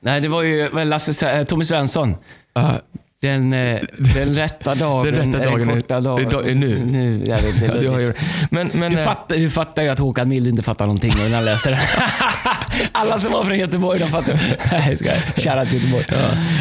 [0.00, 2.16] Nej, det var ju Lasse, eh, Tommy Svensson.
[2.58, 2.74] Uh,
[3.20, 3.80] den, eh,
[4.14, 6.48] den rätta dagen, Den rätta dagen är- korta dagen.
[6.48, 6.84] är nu.
[6.84, 8.12] nu jag vet, det ja, ju,
[8.50, 11.34] men, men, Du eh, fattar, du fattar ju att Håkan Mild inte fattar någonting när
[11.34, 11.78] han läste det.
[12.92, 14.40] Alla som var från Göteborg, de fattar.
[14.72, 14.96] Nej.
[15.36, 16.06] Shoutout till Göteborg.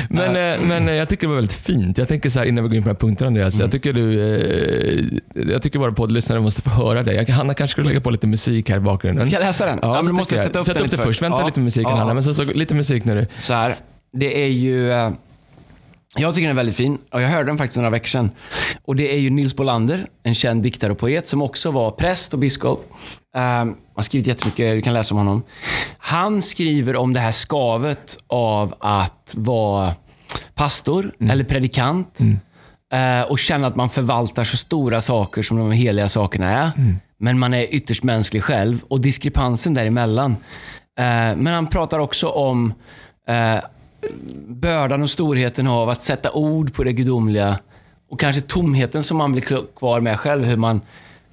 [0.10, 1.98] Men, eh, men jag tycker det var väldigt fint.
[1.98, 3.54] Jag tänker så här innan vi går in på de här punkterna Andreas.
[3.54, 3.63] Mm.
[3.63, 5.20] Jag tycker du,
[5.51, 7.16] jag tycker våra poddlyssnare måste få höra dig.
[7.16, 9.25] Jag, Hanna kanske skulle lägga på lite musik här i bakgrunden.
[9.25, 9.80] Ska jag läsa den?
[9.82, 11.22] Ja, men du måste sätta upp Sätt upp det lite först.
[11.22, 11.46] Vänta Ja.
[11.46, 11.98] lite med musiken Ja.
[11.98, 12.13] Hanna.
[12.13, 13.28] Men så, så, lite musik nu.
[13.39, 13.75] Så här,
[14.13, 14.92] det är ju...
[16.18, 18.32] Jag tycker den är väldigt fin och jag hörde den faktiskt några veckor sedan.
[18.86, 22.34] Och det är ju Nils Bolander, en känd diktare och poet som också var präst
[22.34, 22.92] och biskop.
[23.36, 25.44] Um, han har skrivit jättemycket, du kan läsa om honom.
[25.98, 29.94] Han skriver om det här skavet av att vara
[30.56, 32.20] pastor eller predikant
[32.94, 36.72] eh, och känna att man förvaltar så stora saker som de heliga sakerna är.
[37.20, 40.32] Men man är ytterst mänsklig själv och diskrepansen däremellan.
[41.00, 42.74] Eh, men han pratar också om
[43.28, 43.60] eh,
[44.48, 47.60] bördan och storheten av att sätta ord på det gudomliga
[48.10, 50.44] och kanske tomheten som man blir kvar med själv.
[50.46, 50.82] Hur man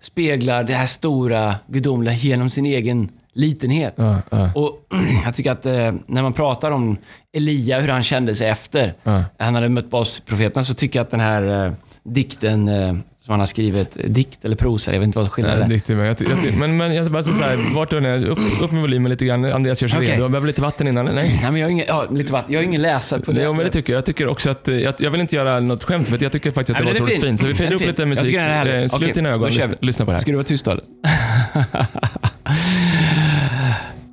[0.00, 3.94] speglar det här stora gudomliga genom sin egen litenhet.
[3.96, 4.50] Ja, ja.
[4.54, 4.86] Och
[5.24, 6.96] Jag tycker att eh, när man pratar om
[7.32, 9.24] Elia, hur han kände sig efter Ja.
[9.38, 11.72] han hade mött basprofeterna, så tycker jag att den här eh,
[12.04, 12.94] dikten eh,
[13.26, 15.96] som han har skrivit, dikt eller prosa, jag vet inte vad skillnaden är.
[15.96, 18.80] men, jag, jag, men, men jag bara så här, vart du är, upp, upp med
[18.80, 19.44] volymen lite grann.
[19.44, 20.10] Andreas gör sig Okej.
[20.10, 20.22] redo.
[20.22, 21.04] Jag behöver lite vatten innan.
[21.04, 21.14] Nej.
[21.14, 22.52] Nej, men jag har ingen, ja, lite vatten.
[22.52, 23.42] Jag har ingen läsare på det.
[23.42, 23.98] Jo, men det tycker jag.
[23.98, 26.50] Jag tycker också att, eh, jag, jag vill inte göra något skämt, för jag tycker
[26.52, 27.38] faktiskt att Nej, det men var är otroligt fin.
[27.38, 27.40] fint.
[27.40, 27.88] Så vi är fejdar upp fin.
[27.88, 28.34] lite musik.
[28.34, 28.82] är.
[28.82, 30.20] Eh, Slut Okej, dina ögon, lyssna, lyssna på det här.
[30.22, 30.80] Ska du vara tyst då?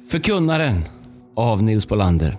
[0.10, 0.86] Förkunnaren
[1.36, 2.38] av Nils Bolander.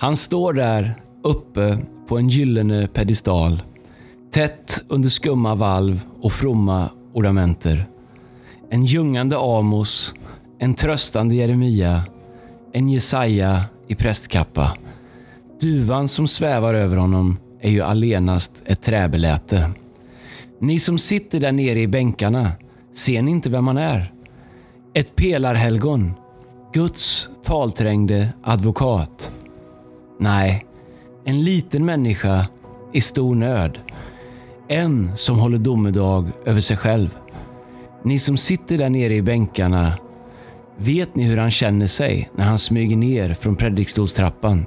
[0.00, 1.78] Han står där uppe
[2.08, 3.62] på en gyllene pedestal.
[4.30, 7.86] Tätt under skumma valv och fromma ordamenter.
[8.70, 10.14] En ljungande Amos,
[10.58, 12.04] en tröstande Jeremia,
[12.72, 14.76] en Jesaja i prästkappa.
[15.60, 19.70] Duvan som svävar över honom är ju allenast ett träbeläte.
[20.60, 22.52] Ni som sitter där nere i bänkarna,
[22.94, 24.12] ser ni inte vem han är?
[24.94, 26.14] Ett pelarhelgon.
[26.72, 29.30] Guds talträngde advokat.
[30.20, 30.66] Nej,
[31.24, 32.46] en liten människa
[32.92, 33.78] i stor nöd.
[34.70, 37.18] En som håller domedag över sig själv.
[38.02, 39.92] Ni som sitter där nere i bänkarna,
[40.76, 44.66] vet ni hur han känner sig när han smyger ner från predikstolstrappan?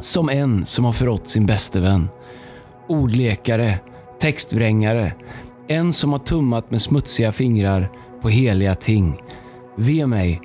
[0.00, 2.08] Som en som har förrått sin bäste vän.
[2.88, 3.78] Ordlekare,
[4.20, 5.12] textvrängare,
[5.68, 7.90] en som har tummat med smutsiga fingrar
[8.22, 9.20] på heliga ting.
[9.76, 10.40] Ve mig,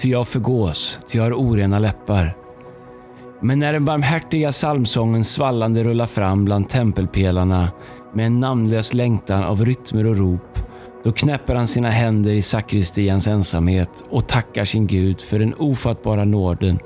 [0.00, 2.36] ty jag förgås, ty jag har orena läppar.
[3.42, 7.68] Men när den barmhärtiga psalmsången svallande rullar fram bland tempelpelarna
[8.12, 10.58] med en namnlös längtan av rytmer och rop,
[11.04, 16.24] då knäpper han sina händer i sakristians ensamhet och tackar sin Gud för den ofattbara
[16.24, 16.78] nåden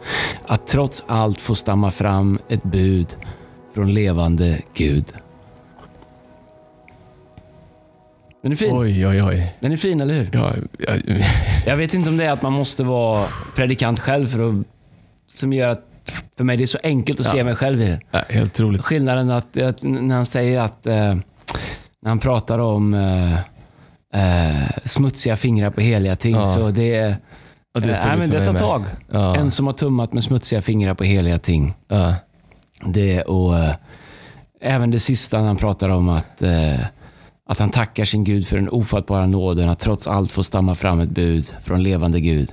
[0.46, 3.16] att trots allt få stamma fram ett bud
[3.74, 5.04] från levande Gud.
[8.42, 8.78] Den är fin.
[8.78, 9.56] Oj, oj, oj.
[9.60, 10.30] Den är fin, eller hur?
[10.32, 10.94] Ja, ja,
[11.66, 14.66] Jag vet inte om det är att man måste vara predikant själv för att,
[15.26, 15.93] som gör att
[16.36, 18.00] för mig det är så enkelt att se mig själv i det.
[18.10, 18.80] ja, helt otroligt.
[18.80, 21.14] Skillnaden att, att när han säger att, eh,
[22.02, 23.32] när han pratar om eh,
[24.14, 26.46] eh, smutsiga fingrar på heliga ting, Ja.
[26.46, 27.16] så det är...
[27.74, 28.84] Ja, det eh, men det tar tag.
[29.10, 29.36] Ja.
[29.36, 31.74] En som har tummat med smutsiga fingrar på heliga ting.
[31.88, 32.14] Ja.
[32.84, 33.74] Det och eh,
[34.60, 36.80] även det sista när han pratar om att, eh,
[37.48, 41.00] att han tackar sin Gud för den ofattbara nåden att trots allt få stamma fram
[41.00, 42.52] ett bud från levande Gud.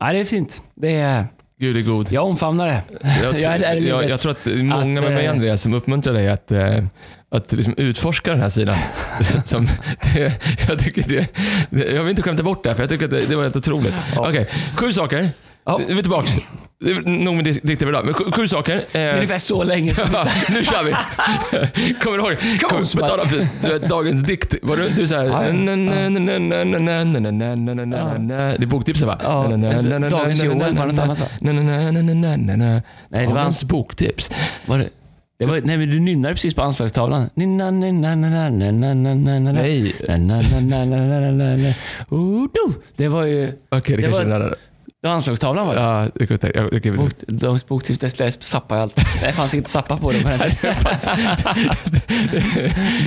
[0.00, 0.62] Nej, det är fint.
[0.74, 1.26] Det är,
[1.64, 2.12] Gud är god.
[2.12, 2.82] jag omfamnar det.
[3.22, 6.14] Jag, Jag är jag, jag tror att många Att, med mig eh, Andreas som uppmuntrar
[6.14, 6.84] dig att, eh,
[7.28, 8.76] att liksom utforska den här sidan.
[9.44, 9.66] som,
[10.14, 10.32] det,
[10.68, 11.28] jag, tycker det,
[11.94, 13.56] jag vill inte skämta bort det, här, för jag tycker att det, det var helt
[13.56, 13.94] otroligt.
[14.16, 15.30] Okej, sju saker.
[15.64, 15.80] Ja.
[15.88, 16.28] Vi är tillbaka.
[17.04, 18.84] Nog med dikter idag, men sju, sju saker.
[18.92, 20.08] Eh, ungefär så länge sedan.
[20.12, 20.90] ja, nu kör vi.
[21.94, 22.60] Kommer du ihåg?
[22.60, 23.28] Kom, på tal om
[23.88, 24.54] dagens dikt.
[24.62, 25.24] Var du inte såhär...
[28.58, 29.18] Det är boktipset va?
[29.22, 29.42] Ja.
[30.10, 31.26] Dagens Johan var något annat va?
[33.08, 34.30] Nej, det var hans boktips.
[34.66, 34.88] Var det?
[35.38, 37.30] Det var, nej men du nynnade precis på anslagstavlan.
[39.52, 39.94] Nej.
[42.96, 43.52] Det var ju...
[43.68, 44.54] Okej, det kanske är en annan.
[45.04, 45.80] Det var anslagstavlan var det.
[45.80, 47.58] Ja, det jag tänka- jag- jag- Bok, de
[48.42, 48.96] Zappa och allt.
[49.20, 50.40] Det fanns inte Zappa på det på den.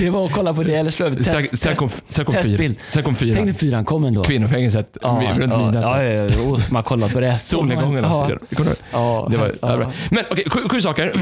[0.00, 2.42] Det var att kolla på det eller slå över test, sen, kom, sen, kom fyra,
[2.44, 2.76] testbild.
[2.88, 3.34] sen kom fyra.
[3.34, 4.24] Tänk när fyran kom ändå.
[4.24, 5.08] Kvinnofängelset Ja,
[5.38, 5.74] runt ja, midnatt.
[5.84, 6.40] ja, ja, ja.
[6.40, 7.38] Oh, man kollar på det.
[7.38, 8.38] Solnedgången alltså.
[8.64, 8.76] Det?
[8.92, 9.76] Ja, Det var, ja.
[9.76, 9.92] det.
[10.10, 11.12] Men okej, sju, sju saker.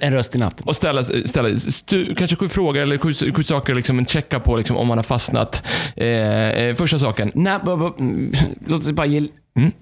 [0.00, 0.66] En röst i natten.
[0.66, 4.56] Och ställa, ställa stu, kanske sju frågor eller sju, sju saker liksom, en checka på
[4.56, 5.62] liksom, om man har fastnat.
[5.96, 7.32] Eh, eh, första saken.
[7.34, 8.32] Nej, mm,
[8.66, 9.18] låt oss bara ge
[9.56, 9.72] Mm.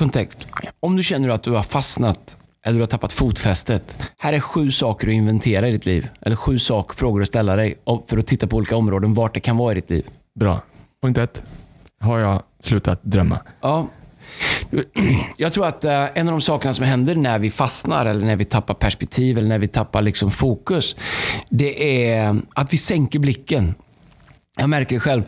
[0.00, 0.48] Kontext.
[0.80, 3.96] Om du känner att du har fastnat eller du har tappat fotfästet.
[4.18, 6.08] Här är sju saker att inventera i ditt liv.
[6.20, 7.74] Eller sju saker, frågor att ställa dig
[8.08, 10.06] för att titta på olika områden vart det kan vara i ditt liv.
[10.40, 10.60] Bra.
[11.02, 11.42] Punkt ett.
[12.00, 13.38] Har jag slutat drömma?
[13.60, 13.88] Ja.
[15.36, 18.36] Jag tror att eh, en av de sakerna som händer när vi fastnar eller när
[18.36, 20.96] vi tappar perspektiv eller när vi tappar liksom fokus,
[21.48, 23.74] det är att vi sänker blicken.
[24.60, 25.22] Jag märker själv.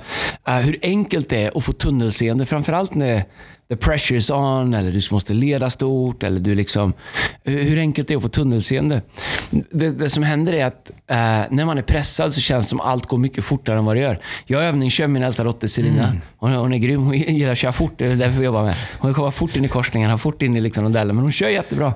[0.48, 2.46] eh, hur enkelt det är att få tunnelseende.
[2.46, 3.24] Framförallt när
[3.68, 6.22] the pressure is on eller du måste leda stort.
[6.22, 6.92] Eller du liksom,
[7.44, 9.02] hur enkelt det är att få tunnelseende.
[9.50, 11.16] Det, det som händer är att eh,
[11.50, 14.00] när man är pressad så känns det som allt går mycket fortare än vad det
[14.00, 14.18] gör.
[14.46, 16.16] Jag övningskör min äldsta dotter Selina.
[16.36, 17.02] Hon, hon är grym.
[17.02, 17.94] Hon gillar att köra fort.
[17.96, 18.76] Det är därför vi jobbar med.
[18.98, 21.16] Hon kommer fort in i korsningen, fort in i liksom rondellen.
[21.16, 21.94] Men hon kör jättebra.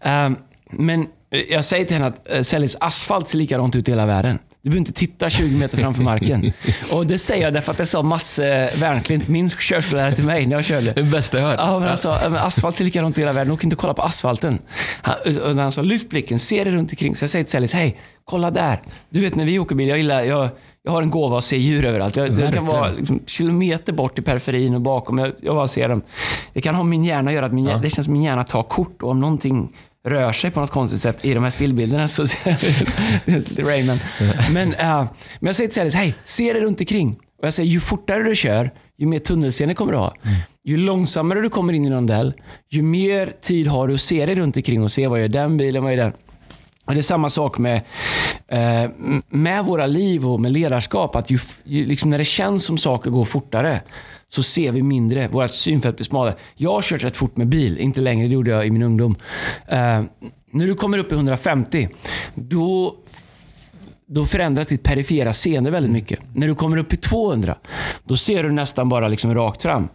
[0.00, 0.30] Eh,
[0.70, 1.06] men
[1.48, 4.38] jag säger till henne att uh, Sellis asfalt ser likadant ut i hela världen.
[4.64, 6.52] Du behöver inte titta 20 meter framför marken.
[6.92, 10.56] Och Det säger jag därför att det sa Masse Wernklint, min körskollärare till mig när
[10.56, 10.92] jag körde.
[10.92, 11.56] Det bästa jag hört.
[11.58, 13.52] Ja, men han sa, "Ja, men asfalt ser likadant i hela världen.
[13.52, 14.58] Åk inte och kolla på asfalten.
[15.02, 17.16] Han, och han sa, lyft blicken, se det runt omkring.
[17.16, 18.80] Så jag säger till Sellis, hej, kolla där.
[19.10, 20.48] Du vet när vi åker bil, jag gillar, jag,
[20.84, 22.16] jag har en gåva att se djur överallt.
[22.16, 25.18] Jag, det kan vara liksom, kilometer bort i periferin och bakom.
[25.18, 26.02] Jag, jag bara ser dem.
[26.52, 27.46] Det kan ha min hjärna att göra.
[27.46, 29.02] Att min, hjär- Det känns som min hjärna tar kort.
[29.02, 29.72] Och om någonting
[30.04, 32.26] rör sig på något konstigt sätt i de här stillbilderna så
[33.62, 33.98] Rayman.
[34.52, 35.04] Men, eh,
[35.40, 37.16] men jag säger till Sellis, hej, se det runt omkring.
[37.38, 40.14] Och jag säger, ju fortare du kör, ju mer tunnelseende kommer du ha.
[40.64, 42.34] Ju långsammare du kommer in i en rondell,
[42.70, 45.56] ju mer tid har du att se dig runt omkring och se vad gör den
[45.56, 46.12] bilen, vad gör den.
[46.84, 47.82] Och det är samma sak med,
[48.48, 48.90] eh,
[49.28, 51.16] med våra liv och med ledarskap.
[51.16, 53.80] Att ju, ju, liksom när det känns som saker går fortare
[54.28, 55.28] så ser vi mindre.
[55.28, 56.34] Vårt synfält blir smalare.
[56.54, 58.28] Jag har kört rätt fort med bil, inte längre.
[58.28, 59.16] Det gjorde jag i min ungdom.
[59.68, 60.02] Eh,
[60.50, 61.88] när du kommer upp i 150,
[62.34, 62.96] då
[64.06, 66.18] då förändras ditt perifera seende väldigt mycket.
[66.34, 67.56] När du kommer upp i 200,
[68.04, 69.88] då ser du nästan bara liksom rakt fram.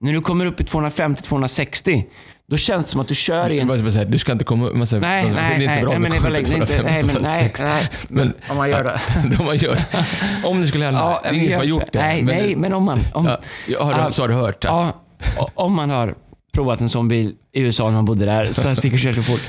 [0.00, 2.04] När du kommer upp i 250-260,
[2.52, 3.92] då känns det som att du kör i en...
[3.92, 4.76] säga, du ska inte komma upp...
[4.76, 6.82] Måste, Nej, det är nej, inte nej, bra nej, om men du det upp inte-
[6.82, 7.88] nej, men nej, 250, nej.
[8.08, 9.00] Men, Om man gör det.
[9.38, 9.78] om man gör
[10.44, 11.20] Om det skulle hända.
[11.22, 11.98] det är ingen som har gjort det.
[11.98, 13.00] Nej, men, nej, men om man...
[13.14, 13.38] Om, Ja,
[13.68, 14.12] ja, har du, Ja.
[14.12, 14.68] så har du hört det?
[14.68, 14.92] Ja,
[15.54, 16.14] om man har
[16.52, 19.14] provat en sån bil i USA när man bodde där, så att det gick köra
[19.14, 19.40] så fort.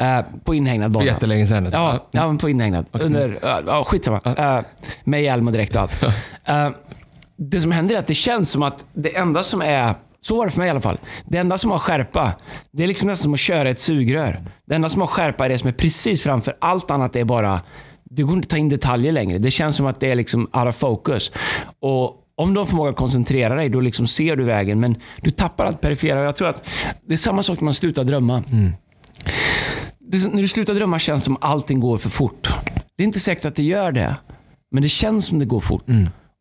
[0.00, 1.06] Eh, på inhägnad För bana.
[1.06, 1.64] jättelänge sedan.
[1.64, 1.78] alltså.
[1.78, 2.86] Ja, ja men på inhägnad.
[2.92, 4.20] Under, ja, ja, skitsamma.
[4.38, 4.64] Uh,
[5.04, 6.02] med hjälm och dräkt och allt.
[6.44, 6.68] Eh,
[7.36, 10.44] det som händer är att det känns som att det enda som är så var
[10.44, 10.98] det för mig i alla fall.
[11.24, 12.32] Det enda som har skärpa,
[12.72, 14.40] det är liksom nästan som att köra ett sugrör.
[14.66, 16.56] Det enda som har skärpa är det som är precis framför.
[16.60, 17.60] Allt annat är bara,
[18.04, 19.38] det går inte att ta in detaljer längre.
[19.38, 21.32] Det känns som att det är liksom out of focus.
[21.80, 24.80] Och om du har förmåga att koncentrera dig, då liksom ser du vägen.
[24.80, 26.24] Men du tappar allt perifera.
[26.24, 26.68] Jag tror att
[27.06, 28.42] det är samma sak när man slutar drömma.
[29.98, 32.48] Det, är så- när du slutar drömma känns det som att allting går för fort.
[32.96, 34.16] Det är inte säkert att det gör det,
[34.70, 35.84] men det känns som det går fort.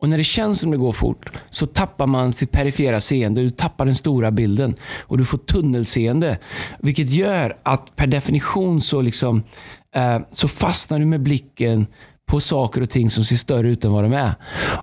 [0.04, 3.42] Och när det känns som det går fort så tappar man sitt perifera seende.
[3.42, 6.38] Du tappar den stora bilden och du får tunnelseende.
[6.80, 9.44] Vilket gör att per definition så, liksom,
[9.96, 11.88] eh, så fastnar du med blicken
[12.26, 14.36] på saker och ting som ser större ut än vad de är.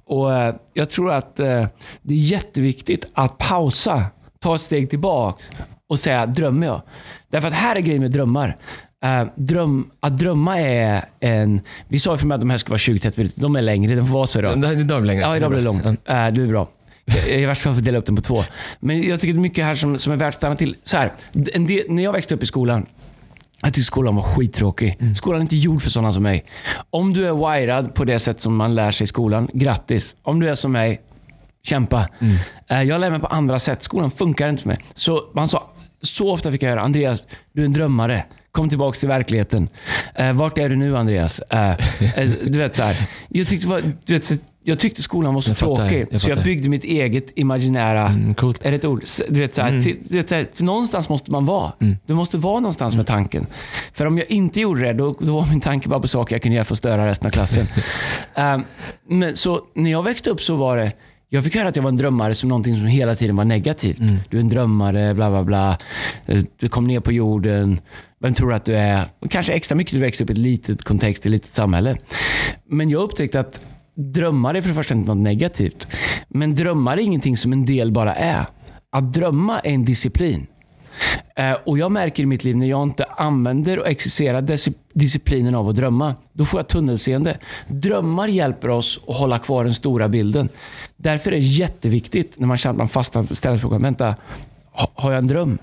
[0.05, 1.67] Och eh, Jag tror att eh,
[2.03, 4.05] det är jätteviktigt att pausa,
[4.39, 5.43] ta ett steg tillbaka
[5.89, 6.83] och säga, drömmer jag?
[7.31, 8.57] Därför att här är grejen med drömmar.
[9.05, 11.61] Eh, dröm, att drömma är en...
[11.89, 13.41] Vi sa ju för mig att de här ska vara 20-30 minuter.
[13.41, 13.95] De är längre.
[13.95, 14.61] De får vara så idag.
[14.61, 15.23] Det Idag blir längre.
[15.23, 15.85] Ja, idag blir det långt.
[16.05, 16.27] Ja.
[16.27, 16.69] Eh, det är bra.
[17.05, 18.45] Jag- I värsta fall får dela upp den på två.
[18.81, 20.77] Men jag tycker det är mycket här som, som är värt att stanna till.
[20.85, 22.87] Så här, del, när jag växte upp i skolan,
[23.63, 24.99] jag tyckte skolan var skittråkig.
[25.17, 26.45] Skolan är inte gjord för sådana som mig.
[26.91, 30.17] Om du är wirad på det sätt som man lär sig i skolan, grattis.
[30.23, 31.01] Om du är som mig,
[31.63, 32.09] kämpa.
[32.69, 33.83] Eh, Jag lär mig på andra sätt.
[33.83, 34.79] Skolan funkar inte för mig.
[34.95, 35.71] Så man sa,
[36.03, 38.25] så ofta fick jag höra, Andreas, du är en drömmare.
[38.53, 39.69] Kom tillbaka till verkligheten.
[40.15, 41.41] Eh, vart är du nu Andreas?
[41.51, 43.07] Eh, eh, du vet så här.
[43.29, 44.35] Jag tyckte, var, du vet, så-
[44.65, 46.07] jag tyckte skolan var så Jag tråkig.
[46.11, 48.65] jag så jag byggde mitt eget imaginära Mm, coolt.
[48.65, 49.05] är det ett ord?
[49.29, 51.73] Du vet, så här, till, du vet, så här, för någonstans måste man vara.
[52.07, 53.47] Du måste vara någonstans med tanken.
[53.93, 56.43] För om jag inte gjorde det, då, då var min tanke bara på saker jag
[56.43, 57.67] kunde göra för att störa resten av klassen.
[58.35, 58.63] Ehm,
[59.09, 60.93] men, så när jag växte upp så var det,
[61.33, 64.01] jag fick höra att jag var en drömmare som någonting som hela tiden var negativt.
[64.31, 65.79] Du är en drömmare, bla bla bla.
[66.27, 67.81] Eh, Du kom ner på jorden.
[68.21, 69.05] Vem tror du att du är?
[69.21, 71.97] Och kanske extra mycket du växte upp i ett litet kontext, i ett litet samhälle.
[72.69, 73.66] Men jag upptäckte att
[74.14, 75.87] drömmar är för det första inte något negativt.
[76.29, 78.45] Men drömmar är ingenting som en del bara är.
[78.93, 80.47] att drömma är en disciplin.
[81.37, 85.55] Eh, och Jag märker i mitt liv när jag inte använder och exercerar dis- disciplinen
[85.55, 87.39] av att drömma, då får jag tunnelseende.
[87.69, 90.49] Drömmar hjälper oss att hålla kvar den stora bilden.
[90.97, 94.15] Därför är det jätteviktigt när man känner att man fastnar, att ställa frågan, vänta,
[94.73, 95.59] ha- har jag en dröm?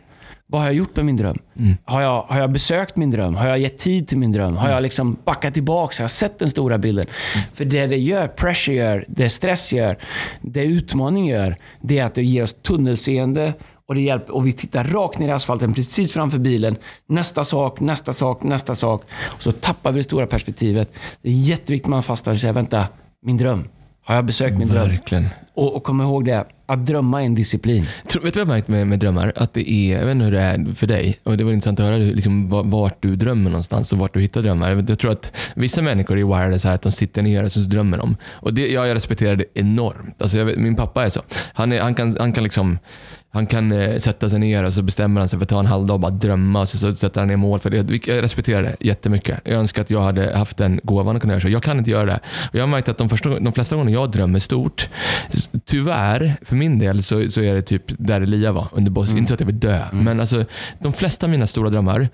[0.50, 1.38] Vad har jag gjort med min dröm?
[1.86, 3.36] Har, jag, har jag besökt min dröm?
[3.36, 4.58] Har jag gett tid till min dröm?
[4.58, 5.96] Har jag liksom backat tillbaka?
[5.98, 7.06] Har jag sett den stora bilden?
[7.54, 9.98] För det det gör, pressure gör, det stress gör,
[10.42, 13.54] det utmaning gör, det är att det ger oss tunnelseende
[13.88, 16.76] och, det hjälper, och vi tittar rakt ner i asfalten precis framför bilen.
[17.10, 19.04] Nästa sak, nästa sak, nästa sak.
[19.26, 20.94] Och så tappar vi det stora perspektivet.
[21.22, 22.88] Det är jätteviktigt att man fastnar och säger, vänta,
[23.26, 23.68] min dröm.
[24.06, 24.90] Har jag besökt min dröm?
[24.90, 25.28] Verkligen.
[25.54, 27.86] Och, och kom ihåg det, att drömma är en disciplin.
[28.08, 29.34] Tror- Vet du vad jag har märkt med, med drömmar?
[29.36, 31.80] Att det är, jag vet inte hur det är för dig, och det var intressant
[31.80, 34.84] att höra liksom, va- vart du drömmer någonstans och vart du hittar drömmar.
[34.88, 37.60] Jag tror att vissa människor är wired så här att de sitter ner och så
[37.60, 38.16] drömmer de.
[38.32, 40.22] Och det, jag, jag respekterar det enormt.
[40.22, 41.22] Alltså vet, min pappa är så.
[41.54, 42.80] Han, är, han, kan, han kan liksom
[43.32, 45.66] han kan eh, sätta sig ner och så bestämmer han sig för att ta en
[45.66, 48.08] halvdag och bara drömma och så, så sätter han ner mål för det.
[48.08, 49.40] Jag respekterar det jättemycket.
[49.44, 51.50] Jag önskar att jag hade haft den gåvan att kunna göra så.
[51.50, 52.20] Jag kan inte göra det.
[52.50, 54.90] Och jag har märkt att de, första, de flesta gånger jag drömmer stort,
[55.66, 59.10] tyvärr för min del så, så är det typ där Elia var under boss.
[59.16, 60.46] Inte så att jag vill dö, men alltså,
[60.80, 62.10] de flesta av mina stora drömmar,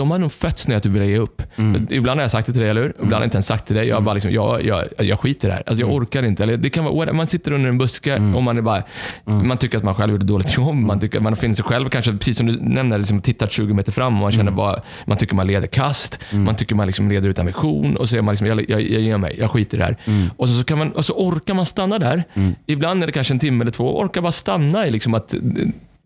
[0.00, 1.42] de har nog fötts när jag typ vill ge upp.
[1.90, 2.90] Ibland har jag sagt det till dig, eller hur?
[2.90, 3.88] Ibland har jag inte ens sagt det till dig.
[3.88, 5.62] Jag, har bara liksom, jag, jag, jag skiter i det här.
[5.66, 6.42] Alltså, jag orkar inte.
[6.42, 8.82] Eller det kan vara, man sitter under en buske och man är bara,
[9.24, 10.74] man tycker att man själv gjorde dåligt jobb.
[10.74, 13.92] Man, tycker, man finner sig själv, kanske precis som du nämnde, liksom, tittat 20 meter
[13.92, 16.18] fram och man känner bara, man tycker man leder kast.
[16.32, 19.00] Man tycker man liksom leder utan vision och så är man liksom, jag, jag, jag
[19.00, 19.96] ger mig, jag skiter i det här.
[20.36, 22.24] Och, så, så kan man, och så orkar man stanna där.
[22.66, 25.34] Ibland är det kanske en timme eller två, orkar bara stanna i liksom att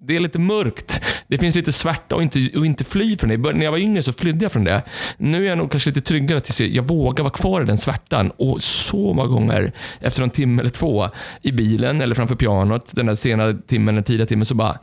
[0.07, 1.01] det är lite mörkt.
[1.29, 3.53] Det finns lite svärta och inte, och inte fly från det.
[3.53, 4.83] När jag var yngre så flydde jag från det.
[5.19, 7.79] Nu är jag nog kanske lite tryggare tills jag- jag vågar vara kvar i den
[7.79, 8.31] svärtan.
[8.37, 11.09] Och så många gånger, efter en timme eller två,
[11.43, 14.79] i bilen eller framför pianot, den där sena timmen, den tidiga timmen, så bara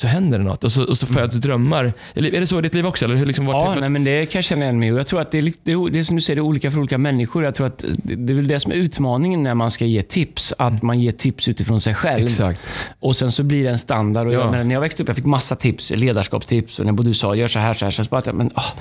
[0.00, 1.92] så händer det något och så, och så föds drömmar.
[2.14, 3.04] Eller Är det så i ditt liv också?
[3.04, 5.20] Eller hur liksom, Ja, det- nej, men det kan jag känna igen mig Jag tror
[5.20, 6.98] att det är, det är, det är som du säger, det är olika för olika
[6.98, 7.44] människor.
[7.44, 10.02] Jag tror att det, det är väl det som är utmaningen när man ska ge
[10.02, 10.54] tips.
[10.58, 12.26] Att man ger tips utifrån sig själv.
[12.26, 12.60] Exakt.
[13.00, 14.26] Och sen så blir det en standard.
[14.26, 14.38] Och Ja.
[14.38, 16.78] jag menar, när jag växte upp jag fick massa tips, ledarskapstips.
[16.78, 17.92] Och när både du sa, gör så här, så här.
[17.92, 18.72] Så jag bara, att, men, åh,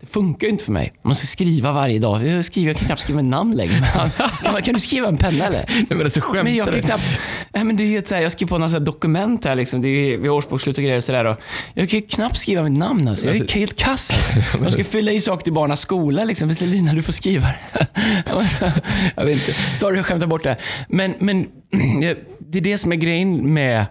[0.00, 0.92] det funkar ju inte för mig.
[1.02, 2.26] Man ska skriva varje dag.
[2.26, 3.72] Jag, skriver, jag kan knappt skriva en namn längre.
[3.96, 4.10] Men,
[4.44, 5.64] kan, man, kan du skriva en penna eller?
[5.68, 7.12] Nej, men alltså, skämtar Men jag kan knappt...
[7.52, 9.54] Nej, men det är helt så här, jag skriver på något här dokument här.
[9.54, 9.82] Liksom.
[9.82, 10.34] Det är, vi har
[10.64, 10.96] årsbokslut och grejer.
[10.98, 11.38] Och så där, och
[11.74, 13.08] jag kan ju knappt skriva mitt namn.
[13.08, 13.26] Alltså.
[13.26, 14.10] Jag är Alltså- helt kass.
[14.10, 14.64] Alltså.
[14.64, 16.24] Jag ska fylla i saker till barnas skola.
[16.24, 16.48] Liksom.
[16.60, 17.86] Lina, du får skriva det.
[19.16, 19.54] jag vet inte.
[19.74, 20.56] Sorry, jag skämtar bort det.
[20.88, 21.46] Men, men
[22.40, 23.86] det är det som är grejen med,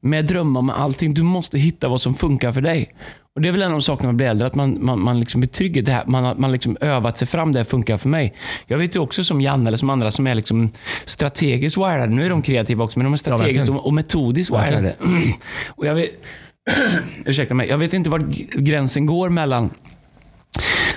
[0.00, 1.14] med drömmar, med allting.
[1.14, 2.94] Du måste hitta vad som funkar för dig.
[3.34, 5.20] Och Det är väl en av de sakerna man blir äldre, att man, man, man
[5.20, 6.04] liksom blir trygg i det här.
[6.06, 8.34] Man har man liksom övat sig fram, det här funkar för mig.
[8.66, 10.70] Jag vet ju också som Janne eller som andra som är liksom
[11.04, 12.06] strategiskt wirade.
[12.06, 14.96] Nu är de kreativa också, men de är strategiskt och, och metodiskt wirade.
[15.68, 16.10] och jag vet,
[17.24, 18.26] ursäkta mig, jag vet inte var
[18.60, 19.70] gränsen går mellan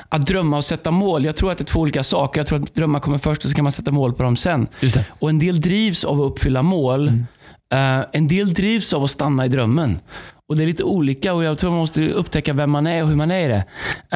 [0.09, 1.25] att drömma och sätta mål.
[1.25, 2.39] Jag tror att det är två olika saker.
[2.39, 4.67] Jag tror att drömmar kommer först och så kan man sätta mål på dem sen.
[5.09, 7.11] Och En del drivs av att uppfylla mål.
[7.71, 9.99] Eh, en del drivs av att stanna i drömmen.
[10.47, 13.09] Och Det är lite olika och jag tror man måste upptäcka vem man är och
[13.09, 13.63] hur man är i det.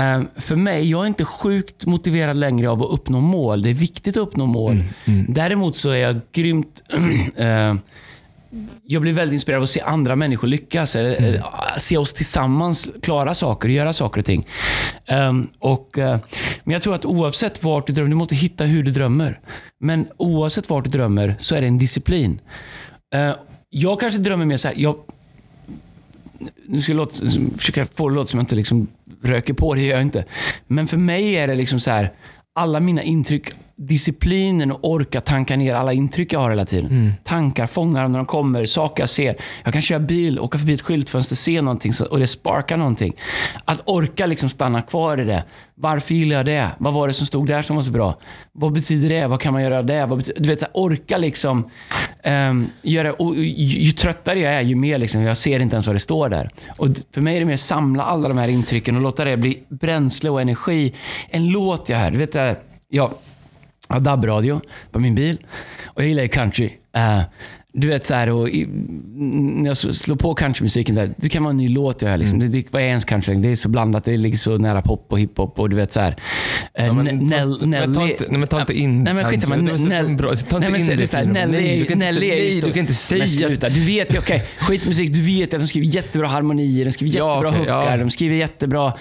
[0.01, 3.61] Eh, för mig, jag är inte sjukt motiverad längre av att uppnå mål.
[3.61, 4.83] Det är viktigt att uppnå mål.
[5.27, 6.83] Däremot så är jag grymt
[7.35, 7.75] eh,
[8.83, 10.95] jag blir väldigt inspirerad av att se andra människor lyckas.
[10.95, 11.41] Eller, eh,
[11.77, 14.47] Se oss tillsammans klara saker och göra saker och ting.
[15.05, 16.19] Ehm, och, eh,
[16.63, 19.39] men jag tror att oavsett vart du drömmer, du måste hitta hur du drömmer.
[19.79, 22.39] Men oavsett vart du drömmer så är det en disciplin.
[23.15, 23.35] Eh,
[23.69, 24.95] jag kanske drömmer mer så här, jag,
[26.65, 27.25] nu ska jag låta,
[27.57, 28.87] försöka få det att låta som jag inte liksom
[29.23, 30.25] röker på, det gör jag inte.
[30.67, 32.11] Men för mig är det liksom så här,
[32.55, 37.13] alla mina intryck, disciplinen och orka tanka ner alla intryck jag har hela tiden.
[37.23, 39.35] Tankar, fångar dem när de kommer, saker jag ser.
[39.63, 43.13] Jag kan köra bil, åka förbi ett skyltfönster, se någonting och det sparkar någonting.
[43.65, 45.43] Att orka liksom stanna kvar i det.
[45.75, 46.69] Varför gillar jag det?
[46.77, 48.19] Vad var det som stod där som var så bra?
[48.51, 49.27] Vad betyder det?
[49.27, 50.23] Vad kan man göra där?
[50.35, 51.69] Du vet, orka liksom
[52.23, 55.87] ehm, göra, och, ju, ju tröttare jag är, ju mer liksom, jag ser inte ens
[55.87, 56.49] vad det står där.
[56.77, 59.63] Och för mig är det mer samla alla de här intrycken och låta det bli
[59.69, 60.93] bränsle och energi.
[61.29, 62.57] En låt jag hör, du vet, här,
[63.95, 65.45] jag har DAB-radio på min bil
[65.85, 66.71] och jag gillar ju country.
[66.97, 67.21] Uh,
[67.77, 68.67] du vet så här, och i,
[69.15, 72.17] när jag slår på countrymusiken där, det kan vara en ny låt jag hör.
[72.17, 72.39] Liksom.
[72.39, 73.35] Det, det, vad är ens country?
[73.35, 75.99] Det är så blandat, det ligger så nära pop och hiphop och du vet så
[75.99, 76.15] här.
[76.73, 79.55] Eh, Ja, men ta- ta Nelly- inte- nej, men ta inte in Nej men skitsamma.
[80.49, 80.59] Ta.
[80.59, 80.77] Nelly
[81.89, 82.67] ju- Nelly säga- är ju stor.
[82.67, 84.43] du kan inte säga- Men sluta, du vet ju, okej.
[84.59, 87.97] skitmusik, du vet att de skriver jättebra harmonier, de skriver Ja, jättebra okej, hookar, ja.
[87.97, 88.93] de skriver jättebra...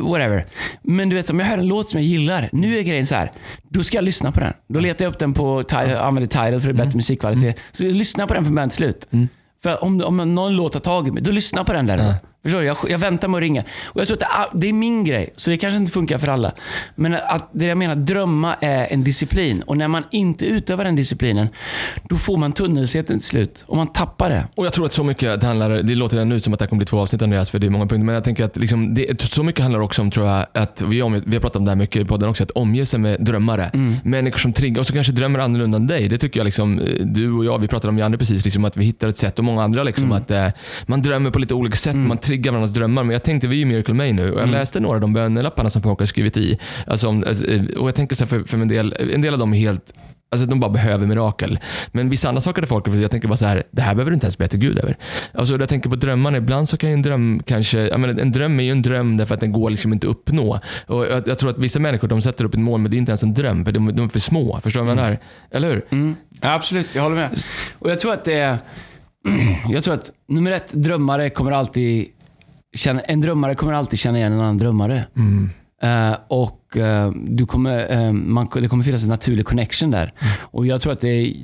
[0.00, 0.44] Whatever.
[0.82, 3.14] Men du vet, om jag hör en låt som jag gillar, nu är grejen så
[3.14, 3.30] här.
[3.68, 4.52] Då ska jag lyssna på den.
[4.68, 6.96] Då letar jag upp den på, Ti- använder Tidal för är bättre Mm.
[6.96, 7.56] musikkvalitet.
[7.72, 9.08] Så jag lyssnar på den från början till slut.
[9.62, 11.98] För om, om någon låter tag i mig, då lyssna på den där.
[11.98, 12.14] Ja.
[12.42, 12.66] Förstår du?
[12.66, 13.62] Jag, jag väntar med att ringa.
[13.84, 16.18] Och jag tror att det, är- det är min grej, så det kanske inte funkar
[16.18, 16.52] för alla.
[16.94, 19.62] Men att, det jag menar, drömma är en disciplin.
[19.62, 21.48] Och när man inte utövar den disciplinen,
[22.08, 23.64] då får man tunnelseende till slut.
[23.66, 24.46] Och man tappar det.
[24.54, 26.62] Och jag tror att så mycket det handlar, det låter redan nu som att det
[26.64, 28.04] här kommer bli två avsnitt Andreas, för det är många punkter.
[28.04, 31.02] Men jag tänker att liksom, det, så mycket handlar också om, tror jag, att vi,
[31.02, 33.16] om, vi har pratat om det här mycket i podden också, att omge sig med
[33.24, 33.70] drömmare.
[34.04, 36.08] Människor som triggar och som kanske drömmer annorlunda än dig.
[36.08, 38.76] Det tycker jag, liksom, eh, du och jag, vi pratade om Janne precis, liksom, att
[38.76, 39.82] vi hittar ett sätt och många andra.
[39.82, 40.48] Liksom, att eh,
[40.86, 43.04] Man drömmer på lite olika sätt, man varandras drömmar.
[43.04, 45.12] Men jag tänkte, vi är ju Miracle May nu och jag läste några av de
[45.12, 46.58] bönelapparna som folk har skrivit i.
[46.86, 49.54] Alltså, alltså, eh, och jag tänker så för, för en, del, en del av dem
[49.54, 49.92] är helt
[50.32, 51.58] Alltså de bara behöver mirakel.
[51.90, 54.10] Men vissa andra saker där folk, för jag tänker bara så här, det här behöver
[54.10, 54.96] du inte ens be till Gud över.
[55.34, 58.32] Alltså jag tänker på drömmarna, ibland så kan ju en dröm kanske, jag menar, en
[58.32, 60.60] dröm är ju en dröm därför att den går liksom inte att uppnå.
[60.86, 62.98] Och jag, jag tror att vissa människor de sätter upp ett mål men det är
[62.98, 64.60] inte ens en dröm, för de, de är för små.
[64.62, 65.18] Förstår du vad jag menar?
[65.50, 65.84] Eller hur?
[65.90, 66.14] Mm.
[66.40, 67.30] Ja, absolut, jag håller med.
[67.78, 68.58] Och jag tror att det är...
[69.68, 72.08] Jag tror att nummer ett, drömmare kommer alltid
[73.06, 75.04] en drömmare kommer alltid känna igen en annan drömmare.
[75.82, 80.12] Eh, och eh, du kommer, eh, man, det kommer finnas en naturlig connection där.
[80.40, 81.34] Och jag tror att det är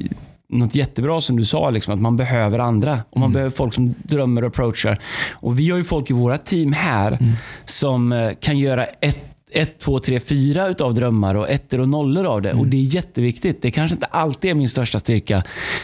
[0.49, 3.01] något jättebra som du sa, liksom, att man behöver andra.
[3.11, 4.99] Och man behöver folk som drömmer och approachar.
[5.33, 7.19] Och vi har ju folk i våra team här
[7.65, 12.27] som eh, kan göra ett ett, två, tre, fyra utav drömmar och ettor och nollor
[12.27, 12.53] av det.
[12.53, 13.63] Och Det är jätteviktigt.
[13.63, 15.43] Det kanske inte alltid är min största styrka.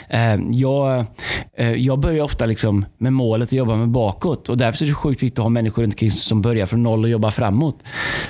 [0.08, 1.04] Eh, jag,
[1.56, 4.48] eh, jag börjar ofta liksom med målet och jobbar med bakåt.
[4.48, 7.04] Och Därför är det sjukt viktigt att ha människor runt omkring som börjar från noll
[7.04, 7.78] och jobbar framåt.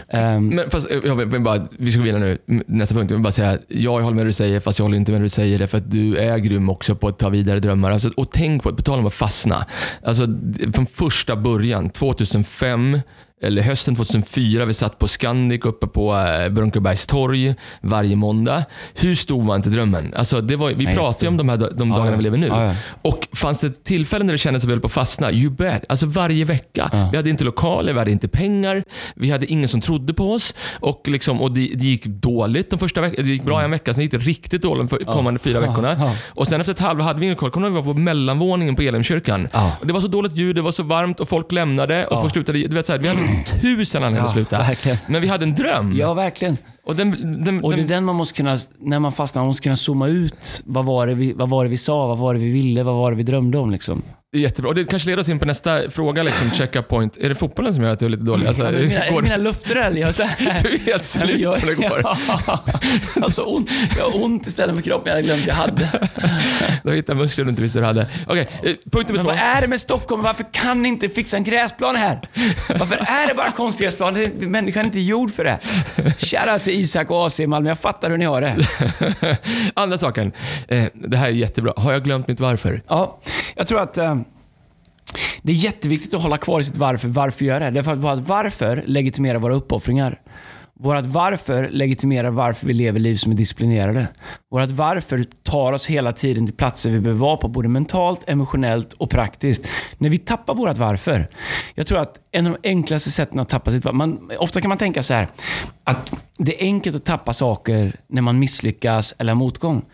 [0.09, 2.63] Eh, Men fast, eh, jag vill bara, vi ska gå vidare nu.
[2.67, 3.11] Nästa punkt.
[3.11, 5.13] Jag vill bara säga, ja, jag håller med det du säger, fast jag håller inte
[5.13, 5.59] med det du säger.
[5.59, 7.91] Det för att du är grym också på att ta vidare drömmar.
[7.91, 9.67] Alltså, och tänk på, på tal om att fastna.
[10.03, 10.27] Alltså,
[10.75, 13.01] från första början, 2005,
[13.43, 18.65] eller hösten 2004, vi satt på Scandic uppe på eh, Brunkebergs torg varje måndag.
[18.95, 20.15] Hur stor var inte drömmen?
[20.17, 22.17] Alltså, det var, vi Nej, pratar ju om de här de dagarna ja.
[22.17, 22.47] vi lever nu.
[22.47, 22.75] Ja, ja.
[23.03, 25.33] Och fanns det tillfällen där det kändes att vi höll på att fastna?
[25.33, 25.85] You bet.
[25.89, 27.09] Alltså varje vecka.
[27.11, 30.55] Vi hade inte lokaler, vi hade inte pengar, vi hade ingen som trodde på oss.
[30.81, 33.23] Och, liksom, och det, det gick dåligt de första veckorna.
[33.23, 36.15] Det gick bra en vecka, sen gick det riktigt dåligt de kommande fyra veckorna.
[36.27, 37.51] Och sen efter ett halvår hade vi ingen lokal.
[37.51, 39.49] Kommer vi var på mellanvåningen på Elimkyrkan?
[39.83, 42.59] Det var så dåligt ljud, det var så varmt och folk lämnade och folk slutade.
[42.59, 43.24] Du vet, så här, vi hade
[43.61, 44.59] tusen anledningar Ja, att sluta.
[44.59, 44.99] verkligen.
[45.09, 45.97] Men vi hade en dröm.
[45.97, 46.59] ja, verkligen.
[46.87, 47.11] Och den,
[47.45, 49.77] den, Och det är den, den man måste kunna, när man fastnar, man måste kunna
[49.77, 50.63] zooma ut.
[50.65, 52.07] Vad var det vi, vad var det vi sa?
[52.07, 52.83] Vad var det vi ville?
[52.83, 53.71] Vad var det vi drömde om?
[53.71, 54.03] Liksom.
[54.35, 54.69] Det jättebra.
[54.69, 57.17] Och det kanske leder oss in på nästa fråga, liksom, checka point.
[57.17, 58.47] Är det fotbollen som gör att du är lite dålig?
[58.47, 61.59] Alltså, Ja, men mina, går- mina luftrör, jag, så här, Du är helt slut jag,
[61.59, 62.01] från igår.
[62.05, 62.17] Ja,
[63.15, 65.55] jag, har så ont, jag har ont i stället med kroppen jag hade glömt jag
[65.55, 65.89] hade.
[66.83, 68.07] Du har hittat muskler du inte visste du hade.
[68.27, 69.29] Okej, eh, punkt nummer två.
[69.29, 70.23] vad är det med Stockholm?
[70.23, 72.21] Varför kan ni inte fixa en gräsplan här?
[72.79, 74.15] Varför är det bara konstgräsplan?
[74.15, 75.59] Det- Människan är inte gjord för det.
[76.19, 77.69] Shoutout till Isak och AC Malmö.
[77.71, 78.57] Jag fattar hur ni har det.
[79.75, 80.33] Andra saken.
[80.69, 81.73] Eh, det här är jättebra.
[81.77, 82.83] Har jag glömt mitt varför?
[82.89, 83.21] Ja,
[83.55, 84.17] jag tror att eh,
[85.43, 87.09] det är jätteviktigt att hålla kvar i sitt varför.
[87.09, 87.71] Varför gör jag det?
[87.71, 90.21] Därför att vårt varför legitimerar våra uppoffringar.
[90.81, 94.07] Vårt varför legitimerar varför vi lever liv som är disciplinerade.
[94.51, 98.93] Vårt varför tar oss hela tiden till platser vi behöver vara på, både mentalt, emotionellt
[98.93, 99.69] och praktiskt.
[99.99, 101.27] När vi tappar vårt varför.
[101.75, 104.69] Jag tror att en av de enklaste sätten att tappa sitt varför, man, ofta kan
[104.69, 105.29] man tänka så här,
[105.85, 109.85] att det är enkelt att tappa saker när man misslyckas eller har motgång.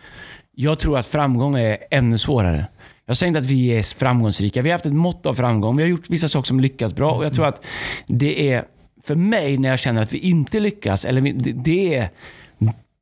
[0.55, 2.65] Jag tror att framgång är ännu svårare.
[3.11, 4.61] Jag säger inte att vi är framgångsrika.
[4.61, 5.77] Vi har haft ett mått av framgång.
[5.77, 7.65] Vi har gjort vissa saker som lyckats bra och jag tror att
[8.07, 8.63] det är,
[9.03, 12.09] för mig, när jag känner att vi inte lyckas, eller det, det är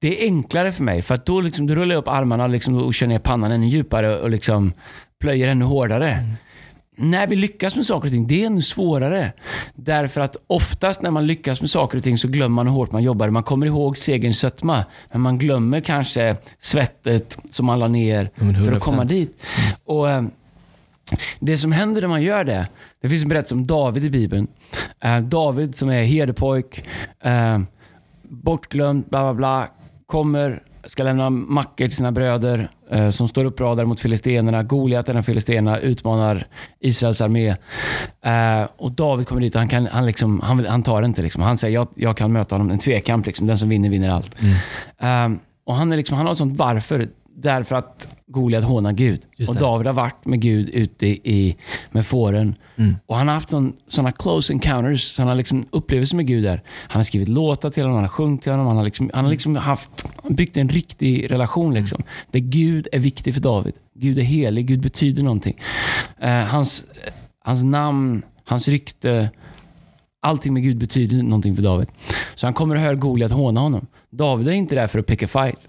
[0.01, 2.77] det är enklare för mig, för att då, liksom, då rullar jag upp armarna liksom,
[2.77, 4.73] och kör ner pannan ännu djupare och liksom
[5.21, 6.11] plöjer ännu hårdare.
[6.11, 6.33] Mm.
[7.01, 9.33] När vi lyckas med saker och ting, det är ännu svårare.
[9.75, 12.91] Därför att oftast när man lyckas med saker och ting så glömmer man hur hårt
[12.91, 13.29] man jobbar.
[13.29, 18.45] Man kommer ihåg segerns sötma, men man glömmer kanske svettet som man la ner för
[18.49, 18.79] att 100%.
[18.79, 19.41] komma dit.
[19.85, 20.23] Och eh,
[21.39, 22.67] Det som händer när man gör det,
[23.01, 24.47] det finns en berättelse om David i Bibeln.
[25.03, 26.83] Eh, David som är herdepojk,
[27.23, 27.59] eh,
[28.23, 29.67] bortglömd, bla bla bla,
[30.05, 32.69] kommer, ska lämna mackor till sina bröder
[33.11, 34.63] som står uppradade mot filistenerna.
[34.63, 36.47] Goliat, en av filistenerna, utmanar
[36.79, 37.49] Israels armé.
[38.25, 41.05] Eh, och David kommer dit och han, kan, han, liksom, han, vill, han tar det
[41.05, 41.21] inte.
[41.21, 41.41] Liksom.
[41.41, 42.71] Han säger jag, jag kan möta honom.
[42.71, 43.25] En tvekamp.
[43.25, 43.47] Liksom.
[43.47, 44.35] Den som vinner, vinner allt.
[44.99, 45.29] Eh,
[45.65, 47.07] och han, är liksom, han har ett sånt varför.
[47.41, 49.21] Därför att Goliat hånar Gud.
[49.47, 49.55] Och.
[49.55, 51.57] David har varit med Gud ute i,
[51.91, 52.55] med fåren.
[52.75, 52.95] Mm.
[53.05, 53.49] Och Han har haft
[53.87, 55.03] sådana close encounters.
[55.03, 56.63] Så han har liksom upplevelser med Gud där.
[56.67, 58.67] Han har skrivit låtar till honom, han har sjungit till honom.
[58.67, 61.73] Han har, liksom, han har liksom haft, byggt en riktig relation.
[61.73, 63.73] Liksom, där Gud är viktig för David.
[63.95, 65.61] Gud är helig, Gud betyder någonting.
[66.19, 66.85] Eh, hans,
[67.43, 69.29] hans namn, hans rykte,
[70.21, 71.87] allting med Gud betyder någonting för David.
[72.35, 73.87] Så han kommer och hör Goliat håna honom.
[74.09, 75.59] David är inte där för att pick a fight.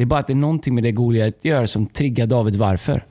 [0.00, 3.04] Det är bara att det är någonting med det Goliat gör som triggar David varför.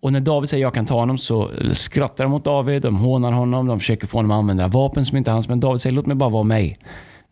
[0.00, 3.32] Och när David säger jag kan ta honom så skrattar de mot David, de hånar
[3.32, 5.48] honom, de försöker få honom att använda vapen som inte är hans.
[5.48, 6.78] Men David säger låt mig bara vara mig.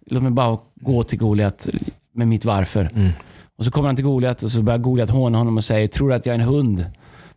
[0.07, 1.67] Låt mig bara gå till Goliat
[2.15, 2.91] med mitt varför.
[2.95, 3.11] Mm.
[3.59, 6.09] Och så kommer han till Goliat och så börjar Goliat håna honom och säger, tror
[6.09, 6.87] du att jag är en hund?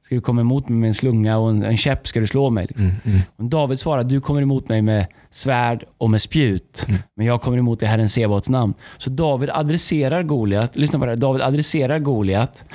[0.08, 2.50] Ska du komma emot mig med en slunga och en, en käpp ska du slå
[2.50, 2.66] mig?
[2.68, 2.92] Liksom.
[3.06, 3.20] Mm.
[3.36, 6.86] Och David svarar, du kommer emot mig med svärd och med spjut.
[6.88, 7.00] Mm.
[7.16, 8.74] Men jag kommer emot dig i Herren Sebaots namn.
[8.98, 12.66] Så David adresserar Goliat, lyssna på det här, David adresserar Goliat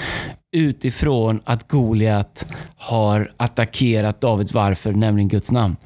[0.56, 5.76] utifrån att Goliat har attackerat Davids varför, nämligen Guds namn.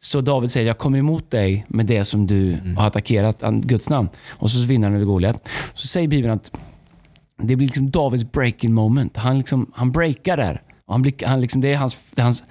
[0.00, 4.08] Så David säger, jag kommer emot dig med det som du har attackerat, Guds namn.
[4.28, 5.48] Och så vinner han över Goliat.
[5.74, 6.52] Så säger Bibeln att
[7.42, 9.16] det blir liksom Davids breaking moment.
[9.16, 10.62] Han, liksom, han breakar där.
[10.88, 12.42] Och han, blir, han, liksom, det är hans, det är hans,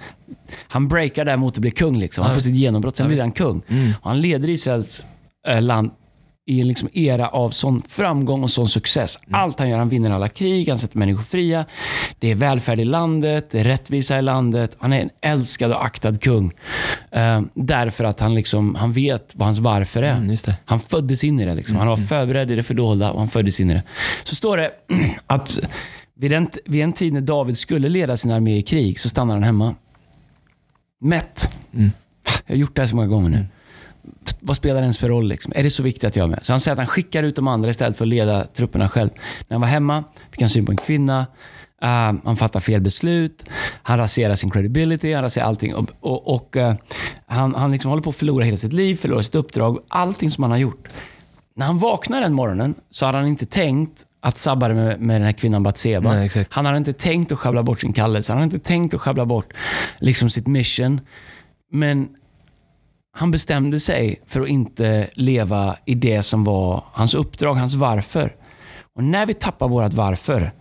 [0.68, 1.98] han breakar där mot att bli kung.
[1.98, 2.24] Liksom.
[2.24, 3.62] Han får sitt genombrott, sen blir han kung.
[4.00, 5.02] Och han leder Israels
[5.46, 5.90] eh, land
[6.48, 9.18] i en liksom era av sån framgång och sån success.
[9.30, 11.64] Allt han gör, han vinner alla krig, han sätter människor fria.
[12.18, 14.76] Det är välfärd i landet, det är rättvisa i landet.
[14.80, 16.52] Han är en älskad och aktad kung.
[17.10, 20.16] Eh, därför att han, liksom, han vet vad hans varför är.
[20.16, 20.36] Mm.
[20.64, 21.54] Han föddes in i det.
[21.54, 21.76] Liksom.
[21.76, 23.82] Han var förberedd i det fördolda och han föddes in i det.
[24.24, 24.70] Så står det
[25.26, 25.58] att
[26.20, 29.34] vid en, vid en tid när David skulle leda sin armé i krig så stannar
[29.34, 29.74] han hemma.
[31.00, 31.56] Mätt.
[31.74, 31.90] Mm.
[32.46, 33.46] Jag har gjort det här så många gånger nu.
[34.40, 35.28] Vad spelar det ens för roll?
[35.28, 35.52] Liksom?
[35.56, 36.40] Är det så viktigt att jag är med?
[36.42, 39.10] Så han säger att han skickar ut de andra istället för att leda trupperna själv.
[39.48, 41.26] När han var hemma fick han syn på en kvinna.
[41.82, 41.88] Uh,
[42.24, 43.44] han fattar fel beslut.
[43.82, 45.12] Han raserar sin credibility.
[45.12, 45.74] Han raserar allting.
[45.74, 46.74] Och, och, och uh,
[47.26, 49.78] han, han liksom håller på att förlora hela sitt liv, förlora sitt uppdrag.
[49.88, 50.88] Allting som han har gjort.
[51.54, 55.16] När han vaknar den morgonen så har han inte tänkt att sabba det med, med
[55.16, 56.12] den här kvinnan Batseba.
[56.12, 56.52] Nej, exakt.
[56.52, 58.32] Han har inte tänkt att sjabbla bort sin kallelse.
[58.32, 59.52] Han har inte tänkt att sjabbla bort
[59.98, 61.00] liksom sitt mission.
[61.72, 62.08] Men
[63.12, 68.36] han bestämde sig för att inte leva i det som var hans uppdrag, hans varför.
[68.94, 70.52] Och när vi tappar vårt varför,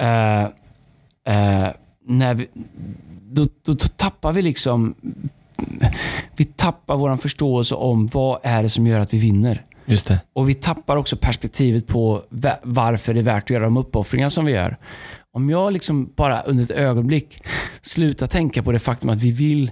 [0.00, 1.68] eh, eh,
[2.06, 2.48] när vi,
[3.30, 4.94] då, då, då tappar vi liksom
[6.36, 9.64] vi tappar vår förståelse om vad är det som gör att vi vinner.
[9.88, 10.20] Just det.
[10.32, 14.28] Och vi tappar också perspektivet på va- varför det är värt att göra de uppoffringar
[14.28, 14.76] som vi gör.
[15.32, 17.42] Om jag liksom bara under ett ögonblick
[17.82, 19.70] slutar tänka på det faktum att vi vill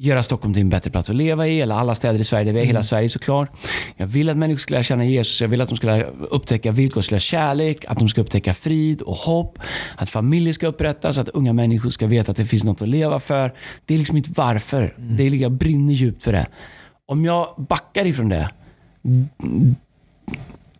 [0.00, 2.60] göra Stockholm till en bättre plats att leva i, eller alla städer i Sverige, det
[2.60, 3.50] är hela Sverige såklart.
[3.96, 6.72] Jag vill att människor ska lära känna Jesus, jag vill att de ska lära upptäcka
[6.72, 9.58] villkorslös kärlek, att de ska upptäcka frid och hopp,
[9.96, 13.20] att familjer ska upprättas, att unga människor ska veta att det finns något att leva
[13.20, 13.52] för.
[13.86, 14.94] Det är liksom mitt varför.
[14.98, 16.46] Det är, jag brinner djupt för det.
[17.06, 18.50] Om jag backar ifrån det,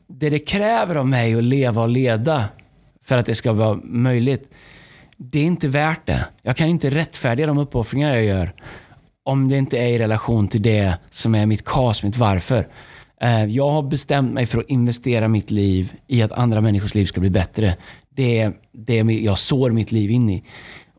[0.06, 2.44] det det kräver av mig att leva och leda
[3.04, 4.50] för att det ska vara möjligt,
[5.16, 6.26] det är inte värt det.
[6.42, 8.52] Jag kan inte rättfärdiga de uppoffringar jag gör
[9.28, 12.68] om det inte är i relation till det som är mitt kas, mitt varför.
[13.20, 17.04] Eh, jag har bestämt mig för att investera mitt liv i att andra människors liv
[17.04, 17.76] ska bli bättre.
[18.10, 20.44] Det är det jag sår mitt liv in i.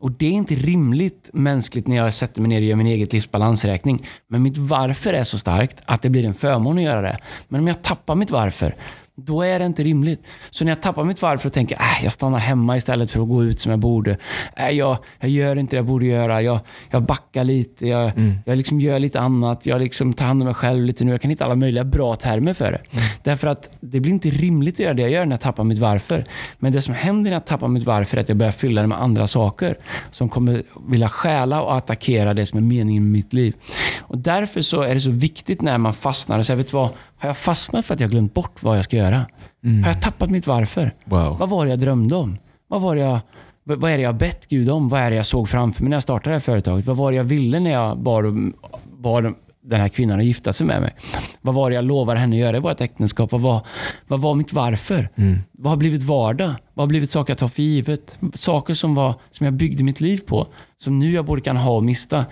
[0.00, 3.12] Och Det är inte rimligt mänskligt när jag sätter mig ner och gör min eget
[3.12, 4.06] livsbalansräkning.
[4.28, 7.18] Men mitt varför är så starkt att det blir en förmån att göra det.
[7.48, 8.74] Men om jag tappar mitt varför,
[9.24, 10.26] då är det inte rimligt.
[10.50, 13.28] Så när jag tappar mitt varför och tänker äh, jag stannar hemma istället för att
[13.28, 14.16] gå ut som jag borde.
[14.56, 16.42] Äh, jag, jag gör inte det jag borde göra.
[16.42, 16.60] Jag,
[16.90, 17.86] jag backar lite.
[17.88, 18.12] Jag,
[18.44, 19.66] jag liksom gör lite annat.
[19.66, 21.10] Jag liksom tar hand om mig själv lite nu.
[21.10, 22.80] Jag kan hitta alla möjliga bra termer för det.
[23.22, 25.78] Därför att det blir inte rimligt att göra det jag gör när jag tappar mitt
[25.78, 26.24] varför.
[26.58, 28.86] Men det som händer när jag tappar mitt varför är att jag börjar fylla det
[28.86, 29.76] med andra saker
[30.10, 33.54] som kommer vilja stjäla och attackera det som är meningen med mitt liv.
[34.00, 36.88] Och Därför så är det så viktigt när man fastnar och säger, vet du vad?
[37.18, 39.09] Har jag fastnat för att jag glömt bort vad jag ska göra?
[39.82, 40.92] Har jag tappat mitt varför?
[41.04, 41.36] Wow.
[41.38, 42.38] Vad var det jag drömde om?
[42.68, 43.20] Vad, var jag,
[43.64, 44.88] vad är det jag bett Gud om?
[44.88, 46.86] Vad är det jag såg framför mig när jag startade det här företaget?
[46.86, 48.52] Vad var det jag ville när jag bad,
[48.98, 50.94] bad den här kvinnan att gifta sig med mig?
[51.40, 53.32] Vad var det jag lovade henne att göra i vårt äktenskap?
[53.32, 53.66] Vad var,
[54.06, 55.08] vad var mitt varför?
[55.52, 56.52] Vad har blivit vardag?
[56.74, 58.18] Vad har blivit saker jag tar för givet?
[58.34, 60.46] Saker som, var, som jag byggde mitt liv på,
[60.76, 62.24] som nu jag både kan ha och mista.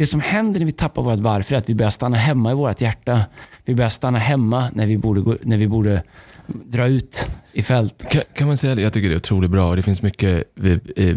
[0.00, 2.54] Det som händer när vi tappar vårt varför är att vi börjar stanna hemma i
[2.54, 3.24] vårt hjärta.
[3.64, 6.02] Vi börjar stanna hemma när vi borde, gå, när vi borde
[6.46, 8.04] dra ut i fält.
[8.10, 8.82] Kan, kan man säga det?
[8.82, 11.16] Jag tycker det är otroligt bra det finns mycket eh, eh,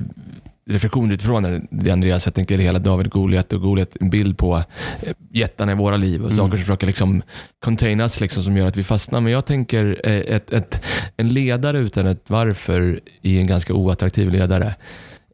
[0.70, 2.26] reflektioner utifrån det Andreas.
[2.26, 4.64] Jag tänker hela David Goliat och Goliat, en bild på
[5.02, 6.38] eh, jättarna i våra liv och Mm.
[6.38, 7.22] saker som försöker liksom
[7.64, 9.22] containas liksom, som gör att vi fastnar.
[9.22, 10.84] Men jag tänker eh, ett, ett,
[11.18, 14.76] en ledare utan ett varför är en ganska oattraktiv ledare.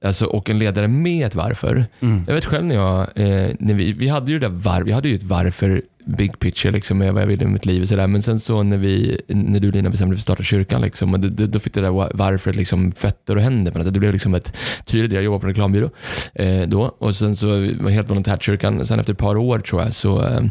[0.01, 1.85] Alltså, och en ledare med ett varför.
[1.99, 2.23] Mm.
[2.27, 4.91] Jag vet själv när jag, eh, när vi, vi hade ju det där var, vi
[4.91, 5.81] hade ju ett varför
[6.17, 8.07] big picture liksom, med vad jag ville med mitt liv och sådär.
[8.07, 11.13] Men sen så när, vi, när du och Lina bestämde för att starta kyrkan, liksom,
[11.13, 13.71] och då, då fick det där varför liksom, fötter och händer.
[13.75, 13.93] Men.
[13.93, 14.53] Det blev liksom ett
[14.85, 15.89] tydligt, jag jobbade på en reklambyrå
[16.33, 18.85] eh, då och sen så var jag helt volontärt kyrkan.
[18.85, 20.41] Sen efter ett par år tror jag så, eh,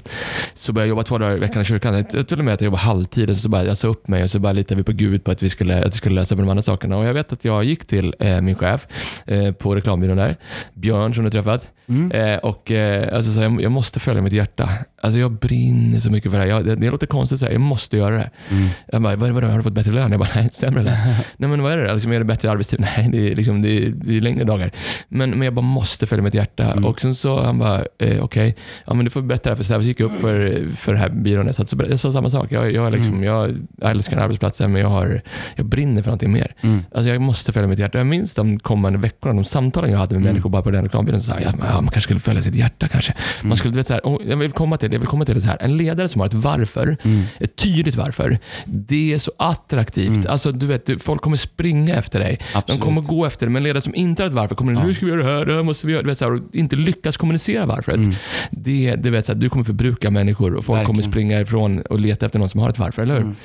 [0.55, 2.05] så började jag jobba två dagar i veckan i kyrkan.
[2.13, 4.25] Jag, till och med att jag jobbade halvtid och så bara, jag sa upp mig
[4.25, 6.35] och så bara litade vi på Gud på att vi skulle, att vi skulle lösa
[6.35, 6.97] de andra sakerna.
[6.97, 8.87] Och jag vet att jag gick till eh, min chef
[9.27, 10.37] eh, på reklambyrån där,
[10.75, 11.69] Björn som du träffat.
[11.89, 12.13] Mm.
[12.13, 14.71] Eh, och eh, alltså, så jag, jag, måste följa mitt hjärta.
[15.03, 16.51] Alltså, jag brinner så mycket för det här.
[16.51, 18.31] Jag, det, det låter konstigt att säga, jag måste göra det.
[18.51, 18.69] Mm.
[18.87, 20.11] Jag bara, vad, vad, har du fått bättre lön?
[20.11, 20.95] Jag bara, nej, sämre lön.
[21.37, 21.93] nej, men vad är det?
[21.93, 22.81] Liksom, är det bättre arbetstid?
[22.97, 24.71] Nej, det är, liksom, det är, det är längre dagar.
[25.09, 26.73] Men, men jag bara måste följa mitt hjärta.
[26.73, 26.85] Mm.
[26.85, 28.55] Och sen så han bara, eh, okej, okay.
[28.87, 29.83] ja, du får berätta det här för Säve.
[29.83, 31.47] Så gick jag upp för, för det här byrån.
[31.47, 32.53] Jag, så jag sa samma sak.
[32.53, 33.25] Jag, jag, liksom, mm.
[33.25, 35.23] jag, jag älskar den här arbetsplatsen, men jag, har,
[35.57, 36.55] jag brinner för någonting mer.
[36.61, 36.85] Mm.
[36.95, 37.99] Alltså, jag måste följa mitt hjärta.
[37.99, 40.33] Jag minns de kommande veckorna, de samtalen jag hade med mm.
[40.33, 41.21] människor bara på den reklambyrån.
[41.21, 43.15] Så sa jag, ja, man kanske skulle följa sitt hjärta kanske.
[43.43, 45.47] Man skulle, vet, så här, jag vill komma till, jag vill komma till det så
[45.47, 45.59] här.
[45.61, 47.25] En ledare som har ett varför, mm.
[47.41, 50.17] ett tydligt varför, det är så attraktivt.
[50.17, 50.27] Mm.
[50.29, 52.39] Alltså, du vet, folk kommer springa efter dig.
[52.55, 52.81] Absolut.
[52.81, 53.53] De kommer gå efter dig.
[53.53, 54.87] Men en ledare som inte har ett varför kommer, ja.
[54.87, 56.03] nu ska vi göra det här, det här måste vi göra.
[56.03, 57.97] Du vet, så här, och inte lyckas kommunicera varföret.
[57.97, 58.15] Mm.
[58.51, 60.97] Det, du, vet, så här, du kommer förbruka människor och folk Verkligen.
[60.97, 63.23] kommer springa ifrån och leta efter någon som har ett varför, eller hur?
[63.23, 63.37] Mm.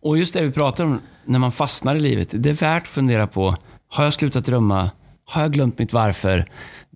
[0.00, 2.28] Och just det vi pratar om, när man fastnar i livet.
[2.32, 3.56] Det är värt att fundera på,
[3.88, 4.90] har jag slutat drömma?
[5.24, 6.44] Har jag glömt mitt varför?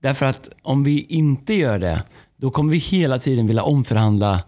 [0.00, 2.02] Därför att om vi inte gör det,
[2.36, 4.42] då kommer vi hela tiden vilja omförhandla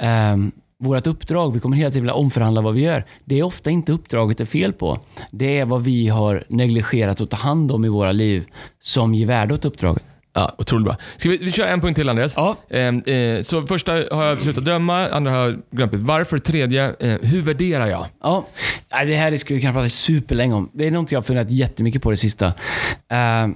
[0.00, 0.36] eh,
[0.78, 1.52] vårt uppdrag.
[1.52, 3.04] Vi kommer hela tiden vilja omförhandla vad vi gör.
[3.24, 4.98] Det är ofta inte uppdraget är fel på.
[5.30, 8.46] Det är vad vi har negligerat att ta hand om i våra liv
[8.80, 10.04] som ger värde åt uppdraget.
[10.36, 10.96] Ja, otroligt bra.
[11.16, 12.32] Ska vi, vi köra en punkt till Andreas?
[12.36, 12.56] Ja.
[12.68, 15.94] Eh, eh, så första har jag slutat döma, andra har jag glömt.
[15.94, 16.38] Varför?
[16.38, 18.06] Tredje, eh, hur värderar jag?
[18.22, 18.46] Ja,
[18.88, 20.70] det här skulle vi kunna prata superlänge om.
[20.72, 22.46] Det är något jag har funderat jättemycket på det sista.
[22.46, 23.54] Uh,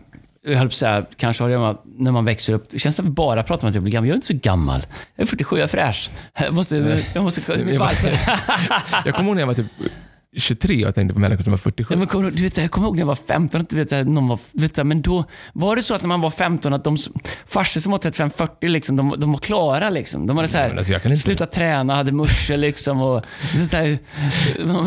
[0.51, 2.69] jag höll på att säga, kanske har det när man växer upp.
[2.71, 4.09] Det känns som att vi bara pratar om att jag blir gammal.
[4.09, 4.87] Jag är inte så gammal.
[5.17, 6.11] Jag är 47, jag är fräsch.
[6.39, 7.03] Jag måste...
[7.15, 8.09] Jag måste mitt varför.
[9.05, 9.67] jag kommer ihåg när jag var typ
[10.37, 11.95] 23 och jag tänkte på människor som var 47.
[11.95, 14.29] Ja, men kom, du vet, jag kommer ihåg när jag var 15, du vet, någon
[14.29, 16.97] var, vet, men då var det så att när man var 15 att de
[17.47, 19.91] farsor som var 35-40, liksom, de, de var klara.
[19.91, 20.27] Liksom.
[20.27, 23.25] De hade så här, alltså, slutat träna, hade muscher liksom, och
[23.71, 23.99] så här,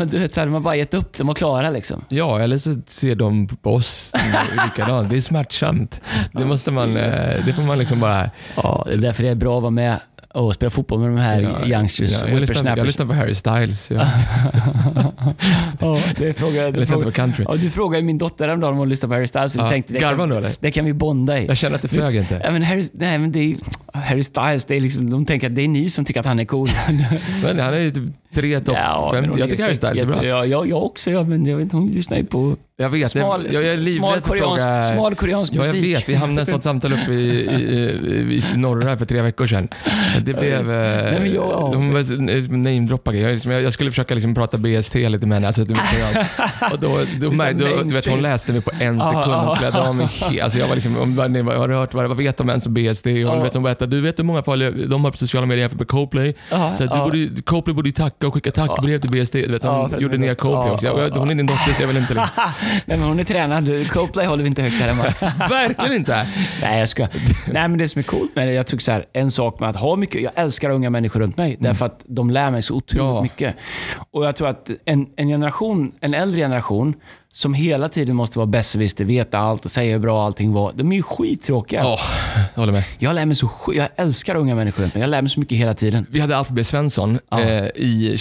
[0.06, 1.70] du vet, så här, man bara gett upp, de var klara.
[1.70, 2.06] Liksom.
[2.10, 4.12] Ja, eller så ser de på oss
[4.66, 5.10] likadant.
[5.10, 6.02] Det är smärtsamt.
[6.32, 8.30] Det, måste man, eh, det får man liksom bara...
[8.56, 10.00] Ja, det är därför det är bra att vara med
[10.34, 12.22] och spela fotboll med de här ja, youngsters.
[12.22, 13.92] Ja, jag, lyssnar, jag lyssnar på Harry Styles.
[13.92, 14.08] Ja.
[15.80, 17.46] ja, det frågar, jag lyssnar på country.
[17.48, 19.56] Ja, du frågade min dotter häromdagen om hon lyssnar på Harry Styles.
[19.56, 21.46] Ja, tänkte, det, kan, då, det kan vi bonda i.
[21.46, 22.42] Jag känner att det flög inte.
[22.44, 23.58] Ja, men Harry, nej, men det är,
[23.94, 26.40] Harry Styles, det är liksom, de tänker att det är ni som tycker att han
[26.40, 26.70] är cool.
[27.44, 29.40] men han är ju typ tre topp ja, 50.
[29.40, 30.26] Jag tycker Harry Styles är bra.
[30.26, 33.12] Ja, jag, jag också, ja, men jag vet hon lyssnar ju på jag vet.
[33.12, 35.76] Smal, jag, jag är smal, koreansk, fråga, smal koreansk musik.
[35.76, 36.10] Ja, jag vet.
[36.10, 37.64] Vi hamnade i ett sånt samtal uppe i, i,
[38.34, 39.68] i, i norra för tre veckor sedan.
[40.26, 40.68] Det blev...
[40.68, 43.18] Nej, men jag, de namedroppade.
[43.18, 45.48] Jag, liksom, jag, jag skulle försöka liksom prata BST lite med henne.
[45.48, 45.62] Alltså,
[46.72, 49.26] och då, då, märkte, då, du vet, hon läste mig på en sekund.
[49.26, 52.50] Hon klädde av mig alltså, jag var liksom, har du hört, vad, vad vet de
[52.50, 53.06] ens om BST?
[53.06, 55.62] Och hon, vet, hon berättade, du vet hur många följare de har på sociala medier
[55.62, 56.36] jämfört med Coplay?
[56.50, 59.34] Så du borde, Coplay borde ju tacka och skicka tackbrev till BST.
[59.34, 61.20] Du vet, hon gjorde ner Coplay också.
[61.20, 62.14] Hon är din dotter så jag vill inte...
[62.14, 62.30] Liksom.
[62.86, 63.92] Nej, men hon är tränad.
[63.92, 65.04] Coplay håller vi inte högt här hemma.
[65.50, 66.28] Verkligen inte.
[66.62, 67.08] Nej, jag ska.
[67.48, 69.70] Nej, men det som är coolt med det, jag tycker så här, en sak med
[69.70, 71.52] att ha mycket, jag älskar unga människor runt mig.
[71.52, 71.64] Mm.
[71.64, 73.22] Därför att de lär mig så otroligt ja.
[73.22, 73.56] mycket.
[74.12, 76.94] Och jag tror att en, en generation, en äldre generation,
[77.36, 80.72] som hela tiden måste vara besserwisser, veta allt och säga hur bra allting var.
[80.76, 81.80] De är ju skittråkiga.
[81.80, 82.00] Ja,
[82.54, 82.84] jag håller med.
[83.00, 85.02] Jag, lär mig så, jag älskar unga människor runt mig.
[85.02, 86.06] Jag lär mig så mycket hela tiden.
[86.10, 87.20] Vi hade Alf B Svensson.
[87.30, 87.42] Ja.
[87.42, 88.18] Eh, i,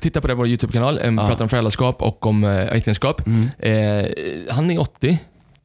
[0.00, 0.98] titta på det på vår YouTube-kanal.
[0.98, 1.28] Eh, ja.
[1.28, 3.22] pratar om föräldraskap och om eh, äktenskap.
[3.26, 3.50] Mm.
[3.58, 5.18] Eh, han är 80.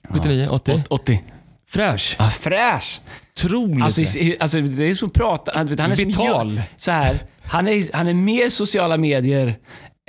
[0.09, 0.83] 79, 80.
[0.89, 1.23] 80.
[1.69, 2.15] Fräsch.
[2.19, 3.01] Ja, fräsch.
[3.35, 3.83] Otroligt.
[3.83, 4.01] Alltså,
[4.39, 5.51] alltså, det är som prata...
[5.55, 6.55] Han är Vital.
[6.55, 9.55] Som, så här, han, är, han är mer sociala medier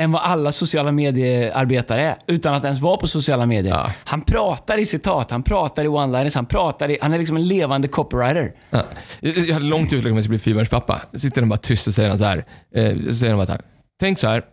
[0.01, 3.75] än vad alla sociala mediearbetare är, utan att ens vara på sociala medier.
[3.75, 3.93] Ja.
[4.05, 7.47] Han pratar i citat, han pratar i one-liners, han pratar i, Han är liksom en
[7.47, 8.53] levande copywriter.
[8.71, 8.85] Ja.
[9.21, 11.01] Jag hade långt ut om jag skulle bli fyrbarnspappa.
[11.15, 12.45] Sitter han bara tyst och säger så här.
[12.75, 13.61] Eh, så säger han bara så här.
[14.01, 14.45] Tänk så här.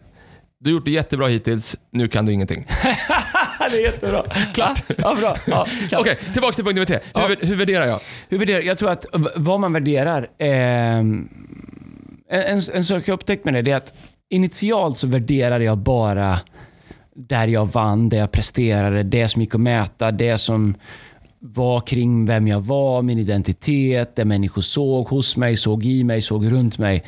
[0.60, 2.68] Du har gjort det jättebra hittills, nu kan du ingenting.
[3.72, 4.26] det är jättebra.
[4.54, 4.84] Klart.
[4.98, 5.38] Ja, bra.
[5.46, 7.00] Ja, Okej, okay, tillbaka till punkt nummer tre.
[7.14, 7.48] Hur, ja.
[7.48, 8.00] hur värderar jag?
[8.30, 10.50] Hur värderar, jag tror att vad man värderar, eh,
[12.30, 13.94] en, en sak jag upptäckt med det är att
[14.30, 16.40] initialt så värderade jag bara
[17.16, 20.76] där jag vann, där jag presterade, det som gick att mäta, det som
[21.40, 26.22] var kring vem jag var, min identitet, det människor såg hos mig, såg i mig,
[26.22, 27.04] såg runt mig.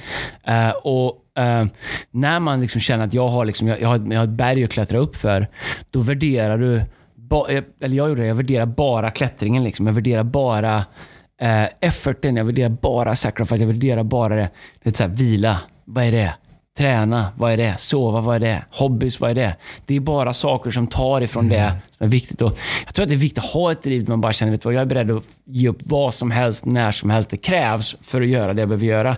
[0.49, 1.65] Uh, och uh,
[2.11, 4.63] När man liksom känner att jag har, liksom, jag, jag, har, jag har ett berg
[4.63, 5.47] att klättra upp för,
[5.91, 6.81] då värderar du,
[7.15, 9.63] ba, eh, eller jag gjorde det, jag värderar bara klättringen.
[9.63, 9.87] Liksom.
[9.87, 14.49] Jag värderar bara uh, efforten, jag värderar bara sacrifice, jag värderar bara det.
[14.83, 16.33] det är så här, vila, vad är det?
[16.79, 17.75] Träna, vad är det?
[17.79, 18.65] Sova, vad är det?
[18.71, 19.55] Hobbys, vad är det?
[19.85, 22.41] Det är bara saker som tar ifrån det som är viktigt.
[22.41, 24.51] Och jag tror att det är viktigt att ha ett liv där man bara känner,
[24.51, 27.37] vet vad, jag är beredd att ge upp vad som helst, när som helst det
[27.37, 29.17] krävs för att göra det jag behöver göra.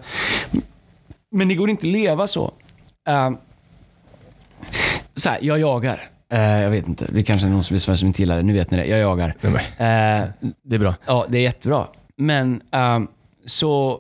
[1.32, 2.52] Men det går inte att leva så.
[3.10, 3.32] Uh,
[5.16, 6.10] så här, jag jagar.
[6.34, 8.44] Uh, jag vet inte, det kanske är någon som lyssnar som inte gillar det.
[8.44, 8.86] Nu vet ni det.
[8.86, 9.36] Jag jagar.
[9.44, 9.54] Uh,
[10.64, 10.96] Det är bra.
[11.06, 11.88] Ja, det är jättebra.
[12.18, 13.08] Men ehm,
[13.46, 14.00] så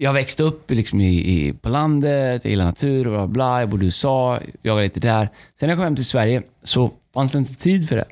[0.00, 3.60] jag växte upp liksom i, i, på landet, jag gillar natur och bla bla.
[3.60, 5.28] Jag bodde i USA, jagade lite där.
[5.54, 8.04] Sen när jag kom hem till Sverige så fanns det inte tid för det.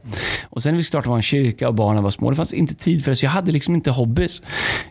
[0.51, 3.05] Och sen när vi startade vår kyrka och barnen var små, det fanns inte tid
[3.05, 3.17] för det.
[3.17, 4.43] Så jag hade liksom inte hobbys.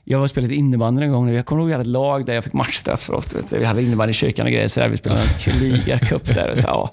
[0.03, 1.30] Jag var spelat innebandy en gång.
[1.30, 3.38] Jag kommer ihåg att vi hade ett lag där jag fick matchstraff för ofta.
[3.57, 4.68] Vi hade innebandy i kyrkan och grejer.
[4.68, 4.89] Så där.
[4.89, 6.51] Vi spelade en ligacup där.
[6.51, 6.91] Och så, ja.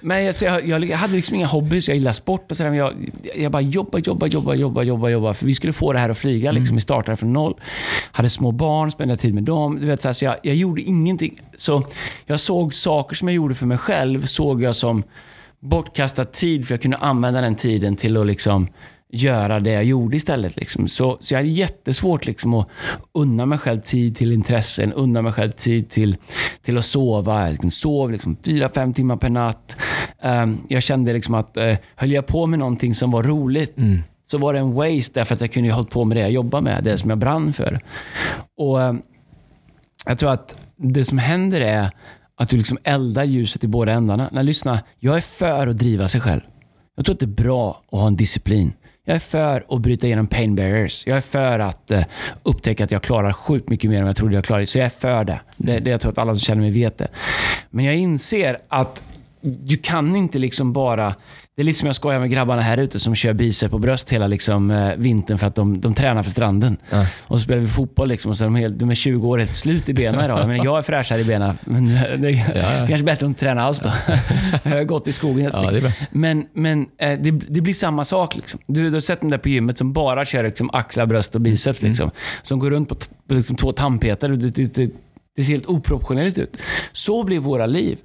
[0.00, 0.34] Men jag,
[0.66, 1.88] jag, jag, hade liksom inga hobbys.
[1.88, 2.70] Jag gillar sport och sådär.
[2.70, 5.34] Men jag, jag bara jobba, jobba, jobba, jobba, jobba, jobba.
[5.34, 6.52] För vi skulle få det här att flyga.
[6.52, 6.76] Liksom.
[6.76, 7.54] Vi startade från noll.
[8.12, 9.78] Hade små barn, spenderade tid med dem.
[9.80, 11.40] Du vet, så, här, så jag, jag gjorde ingenting.
[11.56, 11.82] Så
[12.26, 15.02] jag såg saker som jag gjorde för mig själv, såg jag som
[15.60, 18.68] bortkastad tid, för jag kunde använda den tiden till att liksom
[19.12, 20.56] göra det jag gjorde istället.
[20.56, 20.88] Liksom.
[20.88, 22.68] Så, så jag hade jättesvårt liksom att
[23.14, 26.16] unna mig själv tid till intressen, unna mig själv tid till,
[26.62, 27.42] till att sova.
[27.42, 29.76] Jag liksom sov liksom fyra, fem timmar per natt.
[30.22, 33.76] Um, jag kände liksom att uh, höll jag på med någonting som var roligt,
[34.26, 36.30] så var det en waste därför att jag kunde ju hållit på med det jag
[36.30, 37.80] jobbar med, det som jag brann för.
[38.56, 39.02] Och um,
[40.04, 41.90] Jag tror att det som händer är
[42.38, 44.28] att du liksom eldar ljuset i båda ändarna.
[44.32, 46.40] Nej, lyssna, jag är för att driva sig själv.
[46.96, 48.72] Jag tror att det är bra att ha en disciplin.
[49.04, 51.06] Jag är för att bryta igenom pain barriers.
[51.06, 52.04] Jag är för att eh,
[52.42, 54.66] upptäcka att jag klarar sjukt mycket mer än jag trodde jag klarade.
[54.66, 55.40] Så jag är för det.
[55.56, 57.08] det, det jag tror att alla som känner mig vet det.
[57.70, 59.04] Men jag inser att
[59.40, 61.14] du kan inte liksom bara...
[61.58, 64.10] Det är lite som jag skojar med grabbarna här ute som kör bicep på bröst
[64.10, 66.76] hela liksom, eh, vintern för att de, de tränar för stranden.
[66.90, 67.06] Ja.
[67.20, 69.38] Och så spelar vi fotboll liksom, och så är de, helt, de är 20 år
[69.38, 70.40] helt slut i benen idag.
[70.40, 72.86] Jag, menar, jag är fräschare i benen, men det är ja.
[72.88, 73.92] kanske bättre att inte träna alls då.
[74.62, 75.92] jag har gått i skogen Ja, det.
[76.10, 78.36] Men, men eh, det, det blir samma sak.
[78.36, 78.60] Liksom.
[78.66, 81.40] Du, du har sett dem där på gymmet som bara kör liksom, axlar, bröst och
[81.40, 81.80] biceps.
[81.82, 81.90] Mm.
[81.90, 82.10] Liksom,
[82.42, 82.94] som går runt på,
[83.28, 84.36] på liksom, två tandpetare.
[84.36, 84.90] Det, det, det,
[85.36, 86.56] det ser helt oproportionerligt ut.
[86.92, 87.98] Så blir våra liv.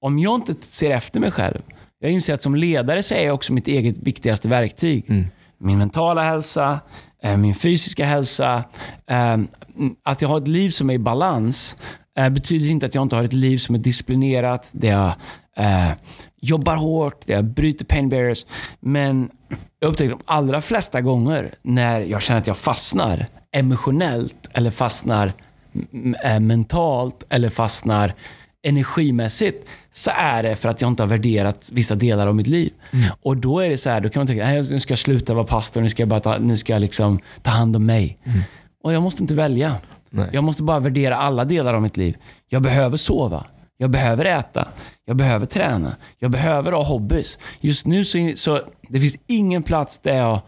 [0.00, 1.58] Om jag inte ser efter mig själv.
[2.06, 5.04] Jag inser att som ledare så är jag också mitt eget viktigaste verktyg.
[5.08, 5.26] Mm.
[5.58, 6.80] Min mentala hälsa,
[7.22, 8.64] eh, min fysiska hälsa.
[9.10, 9.36] eh,
[10.02, 11.76] Att jag har ett liv som är i balans
[12.18, 15.12] eh, betyder inte att jag inte har ett liv som är disciplinerat, där jag
[16.40, 18.46] jobbar hårt, där jag bryter pain barriers.
[18.80, 19.30] Men
[19.80, 25.32] jag upptäcker de allra flesta gånger när jag känner att jag fastnar emotionellt eller fastnar
[26.40, 28.14] mentalt eller fastnar
[28.66, 32.72] energimässigt så är det för att jag inte har värderat vissa delar av mitt liv.
[33.22, 35.34] Och då är det så här, då kan man tänka, nej, nu ska jag sluta
[35.34, 38.18] vara pastor, nu ska jag, bara ta, nu ska jag liksom ta hand om mig.
[38.82, 39.74] Och jag måste inte välja.
[40.10, 40.28] Nej.
[40.32, 42.16] Jag måste bara värdera alla delar av mitt liv.
[42.48, 43.44] Jag behöver sova.
[43.78, 44.68] Jag behöver äta.
[45.04, 45.96] Jag behöver träna.
[46.18, 47.38] Jag behöver ha hobbys.
[47.60, 50.40] Just nu så, så det finns ingen plats där jag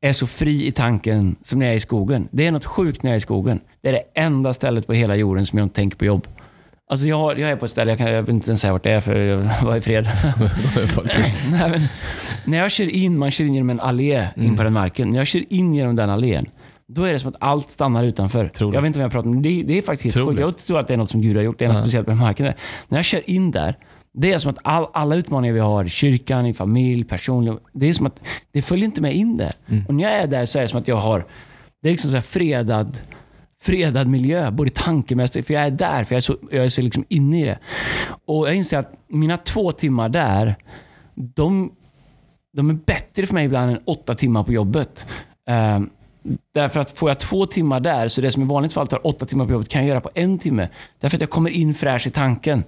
[0.00, 2.28] är så fri i tanken som när jag är i skogen.
[2.30, 3.60] Det är något sjukt när jag är i skogen.
[3.82, 6.26] Det är det enda stället på hela jorden som jag inte tänker på jobb.
[6.90, 8.72] Alltså jag, har, jag är på ett ställe, jag, kan, jag vill inte ens säga
[8.72, 10.04] vart det är för jag var i fred.
[11.50, 11.80] Nej, men,
[12.44, 15.08] när jag kör in, man kör in genom en allé in på den marken.
[15.10, 16.46] När jag kör in genom den allén,
[16.88, 18.48] då är det som att allt stannar utanför.
[18.48, 18.76] Tror det.
[18.76, 20.40] jag vet inte vad jag pratar om, det, det är faktiskt Tror sjukt.
[20.40, 21.58] Jag tror att det är något som Gud har gjort.
[21.58, 21.82] Det är något Ja.
[21.82, 22.46] speciellt med marken.
[22.46, 22.54] Där.
[22.88, 23.76] När jag kör in där,
[24.14, 27.88] det är som att all, alla utmaningar vi har i kyrkan, i familj, personligen, det
[27.88, 28.20] är som att
[28.52, 29.52] det följer inte med in där.
[29.88, 31.24] Och när jag är där så är det som att jag har,
[31.82, 32.96] det är liksom så här fredad,
[33.62, 36.82] fredad miljö, både tankemässigt, för jag är där, för jag är så, jag är så
[36.82, 37.58] liksom inne i det.
[38.24, 40.56] Och jag inser att mina två timmar där,
[41.14, 41.72] de,
[42.52, 45.06] de är bättre för mig ibland än åtta timmar på jobbet.
[45.48, 45.90] Ehm,
[46.54, 49.26] därför att får jag två timmar där, så det som i vanligt fall tar åtta
[49.26, 50.68] timmar på jobbet kan jag göra på en timme.
[51.00, 52.64] Därför att jag kommer in fräsch i tanken.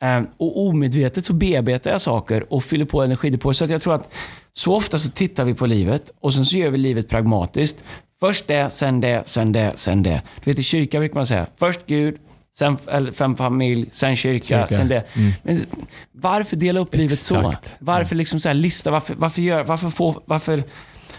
[0.00, 3.52] Ehm, och omedvetet så bearbetar jag saker och fyller på energidepåer.
[3.52, 4.14] Så att jag tror att
[4.52, 7.84] så ofta så tittar vi på livet och sen så gör vi livet pragmatiskt.
[8.24, 10.22] Först det, sen det, sen det, sen det.
[10.44, 12.16] Du vet i kyrkan brukar man säga, först Gud,
[12.58, 14.76] sen eller fem familj, sen kyrka, Kyrka.
[14.76, 15.04] sen det.
[15.42, 15.66] Men
[16.12, 17.36] varför dela upp livet så?
[17.36, 17.74] Exakt.
[17.78, 18.90] Varför liksom så här lista?
[18.90, 20.64] Varför, varför, gör, varför, få, varför,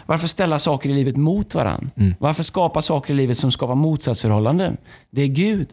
[0.06, 1.90] varför ställa saker i livet mot varandra?
[2.20, 4.78] Varför skapa saker i livet som skapar motsatsförhållanden?
[5.10, 5.68] Det är Gud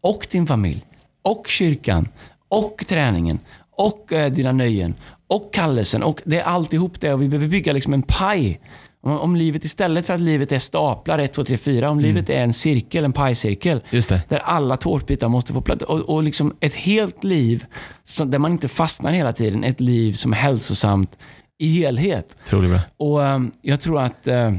[0.00, 0.84] och din familj
[1.22, 2.08] och kyrkan
[2.48, 3.38] och träningen
[3.70, 4.94] och eh, dina nöjen
[5.26, 6.02] och kallelsen.
[6.02, 8.60] Och det är alltihop det och vi behöver bygga liksom en paj.
[9.06, 11.90] Om, om livet istället för att livet är staplar 1, 2, 3, 4.
[11.90, 13.80] Om livet är en cirkel, en pajcirkel.
[14.28, 15.84] Där alla tårtbitar måste få plats.
[15.84, 17.64] Och, och liksom ett helt liv
[18.04, 19.64] som, där man inte fastnar hela tiden.
[19.64, 21.18] Ett liv som är hälsosamt
[21.58, 22.36] i helhet.
[22.44, 22.80] Otroligt bra.
[22.96, 24.52] Och ehm, Jag tror att eh,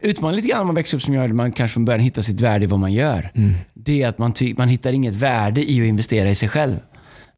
[0.00, 2.22] Utmaningen lite grann när man växer upp som gör att man kanske från början hittar
[2.22, 3.30] sitt värde i vad man gör.
[3.34, 3.54] Mm.
[3.74, 6.76] Det är att man, man hittar inget värde i att investera i sig själv.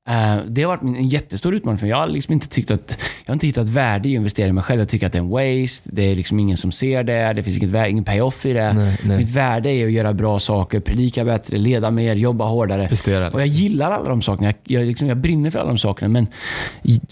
[0.09, 1.91] Eh, det har varit en jättestor utmaning för mig.
[1.91, 4.53] Jag har liksom inte tyckt att, jag har inte hittat värde i att investera i
[4.53, 4.81] mig själv.
[4.81, 5.91] Jag tycker att det är en waste.
[5.93, 7.33] Det är liksom ingen som ser det.
[7.33, 8.73] Det finns inget, vä- ingen payoff i det.
[8.73, 9.19] Nej, nej.
[9.19, 12.89] Mitt värde är att göra bra saker, predika bättre, leda mer, jobba hårdare.
[12.89, 13.31] Prestera.
[13.31, 14.47] Och jag gillar alla de sakerna.
[14.65, 16.09] Jag, jag, liksom, jag brinner för alla de sakerna.
[16.09, 16.27] Men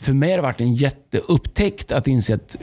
[0.00, 2.56] för mig har det varit en jätteupptäckt att inse att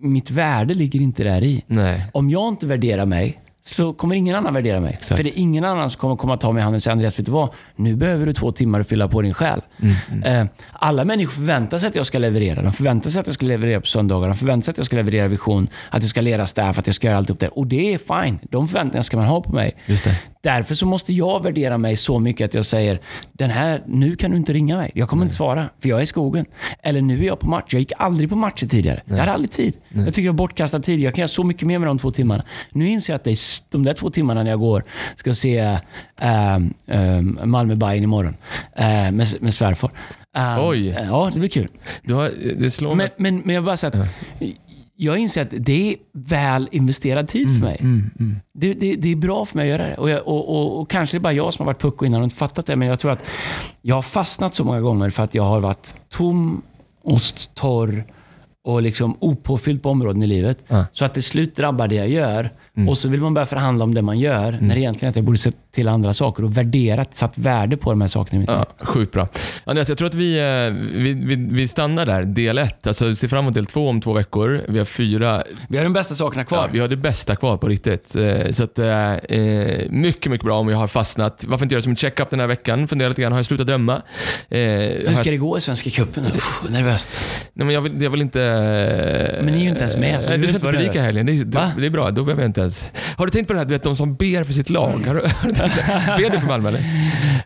[0.00, 1.62] mitt värde ligger inte där i.
[1.66, 2.06] Nej.
[2.12, 4.96] Om jag inte värderar mig så kommer ingen annan värdera mig.
[4.98, 5.16] Exakt.
[5.16, 7.18] För det är ingen annan som kommer komma ta mig i handen och säga Andreas,
[7.18, 7.48] vet du vad?
[7.76, 9.60] Nu behöver du två timmar att fylla på din själ.
[10.24, 12.62] Eh, alla människor förväntar sig att jag ska leverera.
[12.62, 14.28] De förväntar sig att jag ska leverera på söndagar.
[14.28, 16.94] De förväntar sig att jag ska leverera vision, att jag ska leda staff, att jag
[16.94, 17.48] ska göra allt upp det.
[17.48, 18.38] Och det är fine.
[18.50, 19.74] De förväntningarna ska man ha på mig.
[20.42, 23.00] Därför så måste jag värdera mig så mycket att jag säger,
[23.32, 24.90] den här, nu kan du inte ringa mig.
[24.94, 26.46] Jag kommer inte svara, för jag är i skogen.
[26.82, 27.64] Eller nu är jag på match.
[27.68, 29.02] Jag gick aldrig på matcher tidigare.
[29.04, 29.74] Jag hade aldrig tid.
[29.88, 31.00] Jag tycker jag bortkastad tid.
[31.00, 32.44] Jag kan göra så mycket mer med de två timmarna.
[32.70, 33.34] Nu inser jag att det är
[33.70, 34.84] de där två timmarna när jag går,
[35.16, 35.78] ska se
[36.20, 38.36] ähm, ähm, malmö Bayern imorgon
[38.76, 39.90] äh, med, med svärfar.
[40.36, 40.88] Ähm, Oj.
[40.88, 41.68] Ja, det blir kul.
[42.02, 44.08] Du har, det slår Men, men, men jag bara säger att
[44.96, 47.80] jag inser att det är väl investerad tid för mig.
[48.54, 49.96] Det, det, det är bra för mig att göra det.
[49.96, 52.20] Och, jag, och, och, och kanske det är bara jag som har varit pucko innan
[52.20, 53.28] och inte fattat det, men jag tror att
[53.82, 56.62] jag har fastnat så många gånger för att jag har varit tom
[57.02, 57.20] och
[57.54, 58.04] torr
[58.64, 60.64] och liksom opåfylld på områden i livet.
[60.68, 60.86] Ja.
[60.92, 62.50] Så att till slut drabbar det jag gör.
[62.88, 65.24] Och så vill man börja förhandla om det man gör, när det egentligen att jag
[65.24, 68.48] borde se till andra saker och värderat, satt värde på de här sakerna i mitt
[68.50, 68.58] liv.
[68.78, 69.28] Ja, sjukt bra.
[69.64, 72.86] Andreas, jag tror att vi, eh, vi, vi, vi stannar där, del ett.
[72.86, 74.62] Alltså, se fram emot del två om två veckor.
[74.68, 76.58] Vi har fyra Vi har de bästa sakerna kvar.
[76.58, 78.14] Ja, vi har det bästa kvar på riktigt.
[78.16, 79.14] Eh, Så att, eh,
[79.90, 81.44] mycket, mycket bra om jag har fastnat.
[81.46, 82.88] Varför inte göra som en check-up den här veckan?
[82.88, 84.02] Fundera lite grann, har jag slutat drömma?
[84.48, 86.24] Hur ska det gå i Svenska cupen?
[86.36, 87.08] Uff, nervöst.
[87.54, 88.38] nej, men jag, vill, jag vill inte...
[89.42, 91.26] Men ni är ju inte ens med, så Nej, du ska inte det predika helgen.
[91.26, 91.72] Det, Va?
[91.78, 92.90] det är bra, då behöver jag inte ens...
[93.16, 95.02] Har du tänkt på det här, du vet de som ber för sitt lag?
[95.06, 95.54] Har du, har du
[96.18, 96.80] ber du för Malmö eller?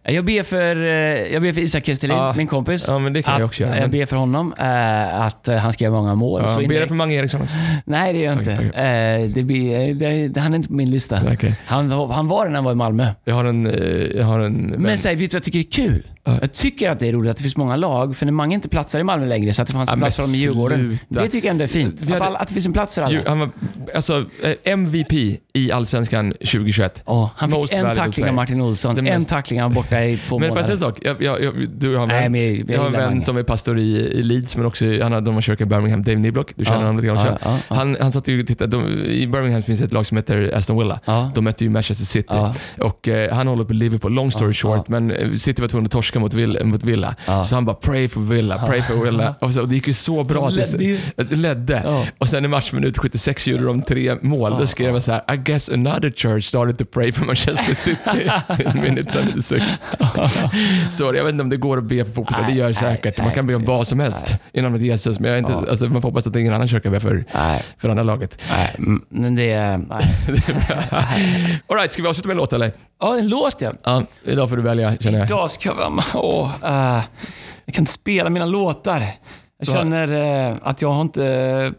[0.03, 2.33] Jag ber för, eh, jag ber för Isak Kestelin, Ja.
[2.37, 2.87] min kompis.
[2.89, 3.75] Ja, men det kan att, jag också göra.
[3.75, 6.43] Jag Men- ber för honom eh, att eh, han ska göra många mål.
[6.43, 7.55] Ja, så ber du för Mange Eriksson också?
[7.85, 8.55] Nej, det gör jag inte.
[8.55, 9.95] Okej, Eh, det blir,
[10.29, 11.21] det, han är inte på min lista.
[11.33, 11.55] Okej.
[11.67, 13.07] Han, han var det när han var i Malmö.
[13.25, 13.67] Jag har en...
[13.67, 13.73] eh,
[14.19, 14.83] Jag har en vän.
[14.83, 16.03] Men säg, vet du vad jag tycker är kul?
[16.27, 16.39] Ja.
[16.41, 18.69] Jag tycker att det är roligt att det finns många lag, för när Mange inte
[18.69, 20.99] platsar i Malmö längre, så att det fanns Ja, en plats för dem i Djurgården.
[21.09, 22.01] Det tycker jag ändå är fint.
[22.01, 23.19] Hade- Att, alla, att det finns en plats för alla.
[23.27, 23.51] Han var,
[23.95, 25.13] alltså, eh, MVP
[25.53, 27.03] i Allsvenskan 2021.
[27.07, 29.07] Ja, han fick en tackling av Martin Olsson.
[29.07, 31.09] En tackling, var borta i två Men får jag säga månader.
[31.09, 31.21] en sak?
[31.23, 33.79] Jag, jag, jag, du har en Nej, jag- jag har en vän som är pastor
[33.79, 36.53] i, i Leeds, men också han har, de har kyrka i Birmingham, Dave Niblock.
[36.57, 37.27] Du känner Ja, honom lite grann.
[37.27, 37.75] ja, ja, ja.
[37.77, 40.79] Han, han satt ju och tittade, de, I Birmingham finns ett lag som heter Aston
[40.79, 41.01] Villa.
[41.05, 41.31] Ja.
[41.35, 42.27] De mötte ju Manchester City.
[42.31, 42.55] Ja.
[42.79, 44.85] Och eh, Han håller på Liverpool, long story Ja, short, ja.
[44.87, 46.65] men eh, City var tvungna att torska mot Villa.
[46.65, 47.15] Mot Villa.
[47.27, 47.45] Ja.
[47.45, 49.35] Så han bara pray for Villa, pray for Villa.
[49.39, 50.51] Och, så, och det gick ju så bra.
[50.51, 51.83] Tills- ledde.
[51.85, 52.07] Ja.
[52.19, 54.53] Och sen i matchminut 76 gjorde de tre mål.
[54.53, 57.75] Ja, Då skrev man så här, I guess another church started to pray for Manchester
[57.75, 58.31] City
[58.75, 59.81] in minute 76.
[60.93, 63.19] så jag vet inte om det går att be för fotboll, det gör det säkert.
[63.19, 65.65] Man kan be om vad som helst i namnet Jesus, men jag är inte, Ja.
[65.71, 68.39] alltså, man får hoppas att ingen annan kyrka ber för, Nej, för andra laget.
[68.51, 68.77] nej,
[69.09, 69.79] men det är...
[69.79, 70.05] Nej.
[71.69, 72.73] All right, ska vi avsluta med en låt eller?
[73.05, 73.73] Ja, en låt ja.
[73.83, 75.27] Ja, idag får du välja känner jag.
[75.27, 76.03] Idag ska jag...
[76.15, 77.03] Åh, eh,
[77.65, 79.01] jag kan inte spela mina låtar.
[79.01, 81.23] Jag Du har- känner eh, att jag har inte,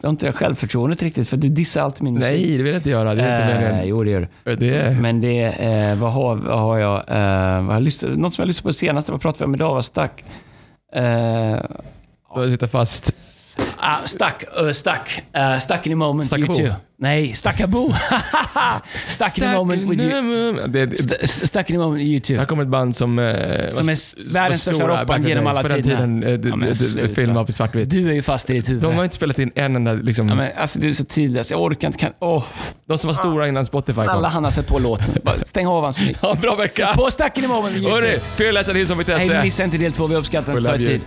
[0.01, 2.31] jag har inte det självförtroendet riktigt, för du dissar alltid min musik.
[2.31, 3.15] Nej, det vill jag inte göra.
[3.15, 3.87] Det är inte Eh, meningen.
[3.87, 4.55] jo, det gör du.
[4.55, 4.91] Det är...
[4.91, 6.95] Men det, eh, vad, har, vad har jag?
[6.97, 9.55] Eh, vad har jag lyssnat, något som jag lyssnade på senast, vad pratade vi om
[9.55, 10.23] idag, var Stack.
[10.95, 11.03] Eh,
[12.35, 13.11] Jag sitter fast.
[13.77, 16.59] ah, stack, uh, stack, uh, stuck in a moment Stackabo.
[16.59, 16.73] you.
[16.97, 17.93] Nej, Stackabo.
[19.07, 20.67] stuck in a moment with you.
[20.67, 22.37] Det, det, St- Stuck in a moment with you too.
[22.37, 23.19] här kommer ett band som...
[23.19, 23.25] eh,
[23.69, 25.97] Som är världens största stora rockband genom alla På den tider.
[25.97, 27.07] tiden, eh, Ja, men d- sluta.
[27.15, 27.89] film var på svartvitt.
[27.89, 28.81] Du är ju fast i ditt huvud.
[28.83, 29.93] De har inte spelat in en enda...
[29.93, 31.51] Liksom, Ja, men, alltså, du är så tidlös.
[31.51, 31.99] Jag orkar inte.
[31.99, 32.43] Kan, åh,
[32.87, 34.09] de som var stora innan Spotify kom.
[34.09, 35.17] alla han har sett på låten.
[35.23, 36.17] Bara stäng av hans mick.
[36.17, 36.93] Ha en bra vecka!
[36.97, 38.19] På Stuck in a moment with you Hörni, too.
[38.35, 39.13] fyrläsarhilsson.se.
[39.13, 40.07] Hej, missa inte del två.
[40.07, 41.01] Vi uppskattar att det tar tid.